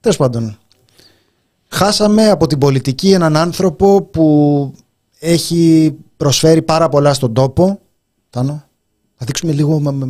[0.00, 0.58] Τέλος πάντων,
[1.68, 4.72] χάσαμε από την πολιτική έναν άνθρωπο που
[5.18, 7.80] έχει προσφέρει πάρα πολλά στον τόπο.
[8.30, 8.64] Τάνο,
[9.14, 10.06] θα δείξουμε λίγο, μα- μα-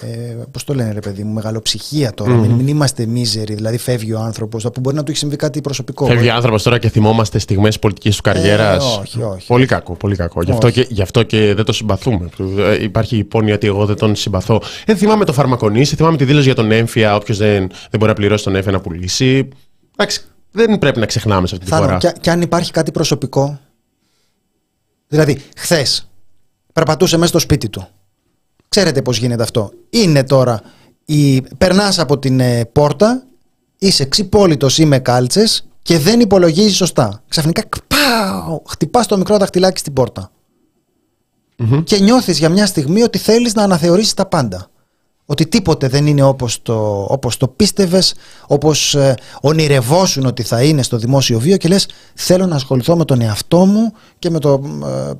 [0.00, 2.34] ε, πώς το λένε ρε παιδί μου, μεγαλοψυχία τώρα.
[2.34, 5.60] Μην, μην είμαστε μίζεροι, δηλαδή φεύγει ο άνθρωπος, που μπορεί να του έχει συμβεί κάτι
[5.60, 6.06] προσωπικό.
[6.06, 8.96] Φεύγει άνθρωπος τώρα και θυμόμαστε στιγμές πολιτικής του καριέρας.
[8.96, 9.46] Ε, όχι, όχι.
[9.46, 10.42] Πολύ κακό, πολύ κακό.
[10.42, 12.28] Γι αυτό, και, γι' αυτό και δεν το συμπαθούμε.
[12.58, 14.62] Ε, Υπάρχει υπόνοια ότι εγώ δεν τον συμπαθώ.
[14.86, 17.14] Ε, θυμάμαι το φαρμακονίσι, θυμάμαι τη δήλωση για τον έμφυα.
[17.16, 19.48] Όποιος δεν, δεν μπορεί να πληρώσει τον έμφυα να πουλήσει.
[19.96, 20.20] Εντάξει,
[20.56, 21.98] δεν πρέπει να ξεχνάμε σε αυτή τη Θάνο, φορά.
[21.98, 23.58] και, και αν υπάρχει κάτι προσωπικό,
[25.08, 26.08] Δηλαδή, χθες
[26.72, 27.86] περπατούσε μέσα στο σπίτι του.
[28.68, 29.70] Ξέρετε πώς γίνεται αυτό.
[29.90, 30.60] Είναι τώρα,
[31.04, 31.40] η...
[31.42, 33.26] περνάς από την ε, πόρτα,
[33.78, 37.22] είσαι ξυπόλυτος ή με κάλτσες και δεν υπολογίζεις σωστά.
[37.28, 40.30] Ξαφνικά, πάω, χτυπάς το μικρό δαχτυλάκι στην πόρτα.
[41.84, 44.68] Και νιώθεις για μια στιγμή ότι θέλεις να αναθεωρήσεις τα πάντα.
[45.26, 48.14] Ότι τίποτε δεν είναι όπως το, όπως το πίστευες,
[48.46, 53.04] όπως ε, ονειρευόσουν ότι θα είναι στο δημόσιο βίο και λες θέλω να ασχοληθώ με
[53.04, 54.62] τον εαυτό μου και με το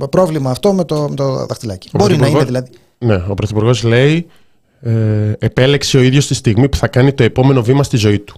[0.00, 1.88] ε, πρόβλημα αυτό με το, με το δαχτυλάκι.
[1.92, 2.78] Ο Μπορεί να Πρωθυπουργός- είναι δηλαδή.
[3.22, 4.26] Ναι, ο Πρωθυπουργός λέει
[4.80, 8.34] ε, επέλεξε ο ίδιος τη στιγμή που θα κάνει το επόμενο βήμα στη ζωή του.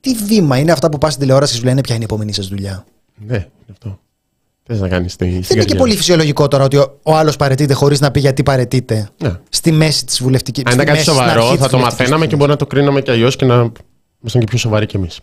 [0.00, 2.32] Τι βήμα είναι αυτά που πας στην τηλεόραση και σου λένε ποια είναι η επόμενη
[2.32, 2.84] σας δουλειά.
[3.26, 3.98] Ναι, είναι αυτό.
[4.70, 7.74] Θες να κάνεις την Δεν είναι και πολύ φυσιολογικό τώρα ότι ο, ο άλλος παρετείται
[7.74, 9.08] χωρίς να πει γιατί παρετείται.
[9.22, 9.32] Ναι.
[9.48, 10.62] Στη μέση της βουλευτική.
[10.64, 12.38] Αν στη ήταν κάτι μέση, στην αρχής σοβαρό, της θα το βουλευτικής μαθαίναμε και θητείας.
[12.38, 13.54] μπορεί να το κρίναμε και αλλιώς και να
[14.20, 15.20] ήμασταν και πιο σοβαροί κι εμείς.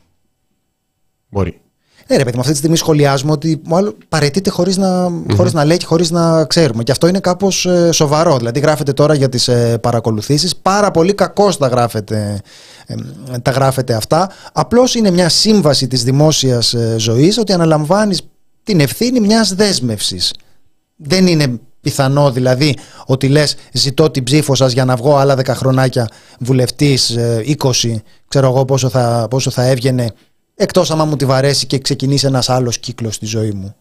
[1.30, 1.60] Μπορεί.
[2.08, 5.54] Ναι, ρε παιδί, μου, αυτή τη στιγμή σχολιάζουμε ότι ο άλλο παρετείται χωρίς να, χωρίς
[5.54, 6.84] να λέει και χωρίς να ξέρουμε.
[6.84, 8.38] Και αυτό είναι κάπως σοβαρό.
[8.38, 10.56] Δηλαδή, γράφεται τώρα για τις ε, παρακολουθήσεις.
[10.56, 12.42] Πάρα πολύ κακώς τα γράφεται,
[12.86, 12.96] ε,
[13.42, 14.30] τα γράφεται αυτά.
[14.54, 18.22] Απλώς είναι μια σύμβαση της δημόσιας ε, ζωής ότι αναλαμβάνεις
[18.66, 20.34] την ευθύνη μιας δέσμευσης.
[20.96, 25.46] Δεν είναι πιθανό δηλαδή ότι λες ζητώ την ψήφο σας για να βγω άλλα 10
[25.46, 26.10] χρονάκια
[26.40, 27.72] βουλευτής ε, 20
[28.28, 30.14] ξέρω εγώ πόσο θα, πόσο θα έβγαινε
[30.56, 33.76] εκτός άμα μου τη βαρέσει και ξεκινήσει ένας άλλος κύκλος στη ζωή μου.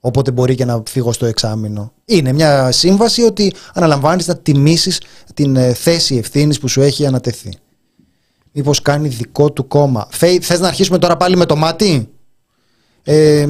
[0.00, 1.92] Οπότε μπορεί και να φύγω στο εξάμεινο.
[2.04, 5.00] Είναι μια σύμβαση ότι αναλαμβάνεις να τιμήσεις
[5.34, 7.52] την ε, θέση ευθύνης που σου έχει ανατεθεί.
[8.52, 10.06] Μήπως κάνει δικό του κόμμα.
[10.10, 12.08] Φέι, θες να αρχίσουμε τώρα πάλι με το μάτι;
[13.02, 13.46] Ε,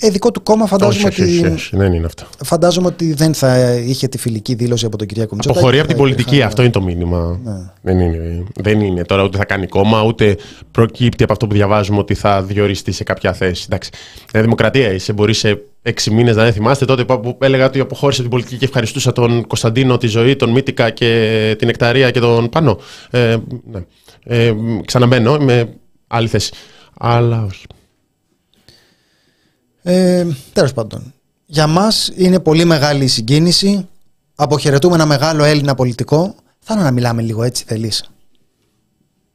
[0.00, 1.44] ε, δικό του κόμμα φαντάζομαι όχι, όχι, ότι...
[1.46, 2.26] όχι, όχι, δεν είναι αυτό.
[2.44, 5.58] Φαντάζομαι ότι δεν θα είχε τη φιλική δήλωση από τον Κυριάκο Μητσοτάκη.
[5.58, 7.40] Αποχωρεί από Θα την πολιτική, υπήρχαν- αυτό είναι το μήνυμα.
[7.44, 7.52] Ναι.
[7.82, 10.36] Δεν, είναι, δεν είναι τώρα ούτε θα κάνει κόμμα, ούτε
[10.70, 13.64] προκύπτει από αυτό που διαβάζουμε ότι θα διοριστεί σε κάποια θέση.
[13.66, 13.90] Εντάξει.
[14.32, 15.12] Ε, δημοκρατία είσαι.
[15.12, 18.58] Μπορεί σε έξι μήνες να δεν θυμάστε τότε που έλεγα ότι αποχώρησε από την πολιτική
[18.58, 22.78] και ευχαριστούσα τον Κωνσταντίνο, τη ζωή, τον Μίτικα και την Εκταρία και τον Πανό.
[23.10, 23.36] Ε,
[23.70, 23.80] ναι.
[24.24, 25.68] ε, ξαναμπαίνω με
[26.06, 26.52] άλλη θέση.
[26.98, 27.64] Αλλά όχι.
[29.82, 31.12] Ε, τέλος πάντων.
[31.46, 33.88] Για μας είναι πολύ μεγάλη η συγκίνηση.
[34.34, 36.34] Αποχαιρετούμε ένα μεγάλο Έλληνα πολιτικό.
[36.60, 38.10] Θέλω να μιλάμε λίγο έτσι, θέλεις.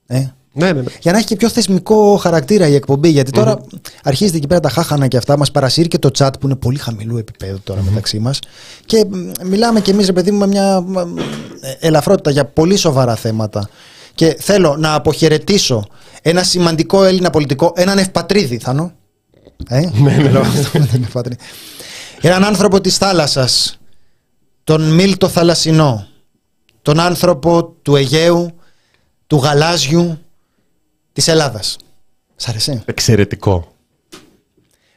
[0.08, 0.84] Ε, Ναι, ναι, ναι.
[1.02, 3.10] για να έχει και πιο θεσμικό χαρακτήρα η εκπομπή.
[3.10, 3.58] Γιατί τώρα
[4.04, 5.38] αρχίζεται εκεί πέρα τα χάχανα και αυτά.
[5.38, 8.40] Μας παρασύρει και το chat που είναι πολύ χαμηλού επίπεδου τώρα μεταξύ μας.
[8.86, 12.76] Και μ, μιλάμε κι εμείς, ρε παιδί μου, με μια μ, ε, ελαφρότητα για πολύ
[12.76, 13.70] σοβαρά θέματα.
[14.16, 15.86] Και θέλω να αποχαιρετήσω
[16.22, 18.92] ένα σημαντικό Έλληνα πολιτικό, έναν ευπατρίδη, Θάνο.
[19.70, 19.90] Ε,
[20.30, 21.40] λέω αυτό με τον ευπατρίδη.
[22.22, 23.80] Έναν άνθρωπο της θάλασσας,
[24.64, 26.08] τον Μίλτο Θαλασσινό,
[26.82, 28.60] τον άνθρωπο του Αιγαίου,
[29.28, 30.20] του Γαλάζιου,
[31.14, 31.78] της Ελλάδας.
[32.36, 32.84] Σ' άρεσε.
[32.86, 33.76] Εξαιρετικό.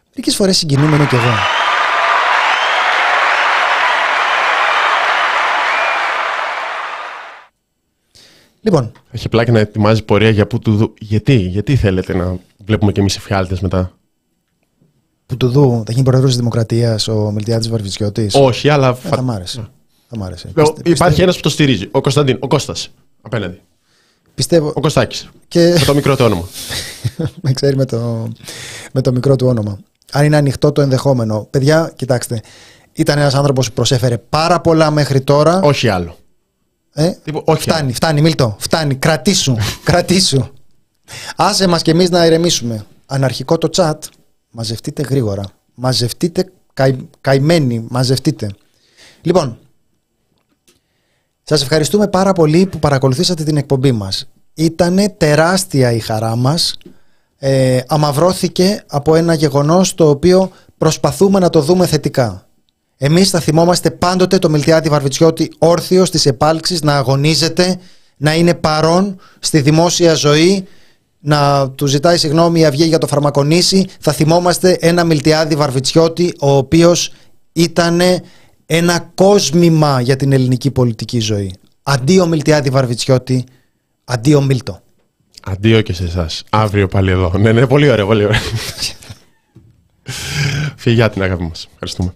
[0.09, 1.35] Μερικές φορές συγκινούμενο κι εγώ.
[8.61, 10.95] Λοιπόν, Έχει πλάκα να ετοιμάζει πορεία για πού του δου.
[10.99, 13.98] Γιατί, γιατί θέλετε να βλέπουμε κι εμείς εφιάλτε μετά;
[15.29, 18.89] Που του δου θα γίνει πρόεδρος της Δημοκρατίας ο Μιλτιάδης Βαρβιτσιώτης; Όχι, αλλά.
[18.89, 19.69] Ε, φα- θα μ' άρεσε.
[20.09, 20.49] Θα μ' άρεσε.
[20.49, 21.89] Ε, Πιστε- Υπάρχει πιστεύω- ένας που το στηρίζει.
[21.91, 22.89] Ο Κωνσταντίν, ο Κώστας
[23.23, 23.61] Απέναντι.
[24.35, 25.29] Πιστεύω Ο Κωστάκης.
[25.49, 26.49] και Με το μικρό του όνομα.
[27.43, 28.29] με ξέρει με το,
[28.93, 29.79] με το μικρό του όνομα.
[30.13, 31.47] Αν είναι ανοιχτό το ενδεχόμενο.
[31.51, 32.41] Παιδιά, κοιτάξτε,
[32.93, 35.61] ήταν ένας άνθρωπος που προσέφερε πάρα πολλά μέχρι τώρα.
[35.63, 36.17] όχι άλλο.
[36.93, 38.95] Ε, Τίπο- όχι φτάνει, φτάνει, Μίλτο, φτάνει.
[38.95, 40.45] Κρατήσου, κρατήσου.
[41.37, 42.85] Άσε μας και εμείς να ηρεμήσουμε.
[43.07, 43.95] Αναρχικό το chat,
[44.51, 45.45] μαζευτείτε γρήγορα.
[45.75, 48.49] Μαζευτείτε καη, καημένοι, μαζευτείτε.
[49.23, 49.59] Λοιπόν,
[51.43, 54.29] σας ευχαριστούμε πάρα πολύ που παρακολουθήσατε την εκπομπή μας.
[54.55, 56.77] Ήτανε τεράστια η χαρά μας.
[57.39, 62.49] Ε, αμαυρώθηκε από ένα γεγονός το οποίο προσπαθούμε να το δούμε θετικά.
[62.97, 67.79] Εμείς θα θυμόμαστε πάντοτε το Μιλτιάδη Βαρβιτσιώτη όρθιος στις επάλξεις να αγωνίζεται,
[68.17, 70.67] να είναι παρόν στη δημόσια ζωή,
[71.21, 73.87] να του ζητάει συγγνώμη η Αυγή για το φαρμακονήσι.
[74.01, 77.13] Θα θυμόμαστε ένα Μιλτιάδη Βαρβιτσιώτη ο οποίος
[77.53, 78.01] ήταν
[78.67, 81.55] ένα κόσμημα για την ελληνική πολιτική ζωή.
[81.83, 83.45] Αντίο Μιλτιάδη Βαρβιτσιώτη,
[84.05, 84.81] αντίο Μίλτο.
[85.43, 86.45] Αντίο και σε εσάς.
[86.51, 87.33] Αύριο πάλι εδώ.
[87.39, 88.41] Ναι, ναι, πολύ ωραία, πολύ ωραία.
[90.77, 91.69] Φυγιά την αγάπη μας.
[91.73, 92.15] Ευχαριστούμε.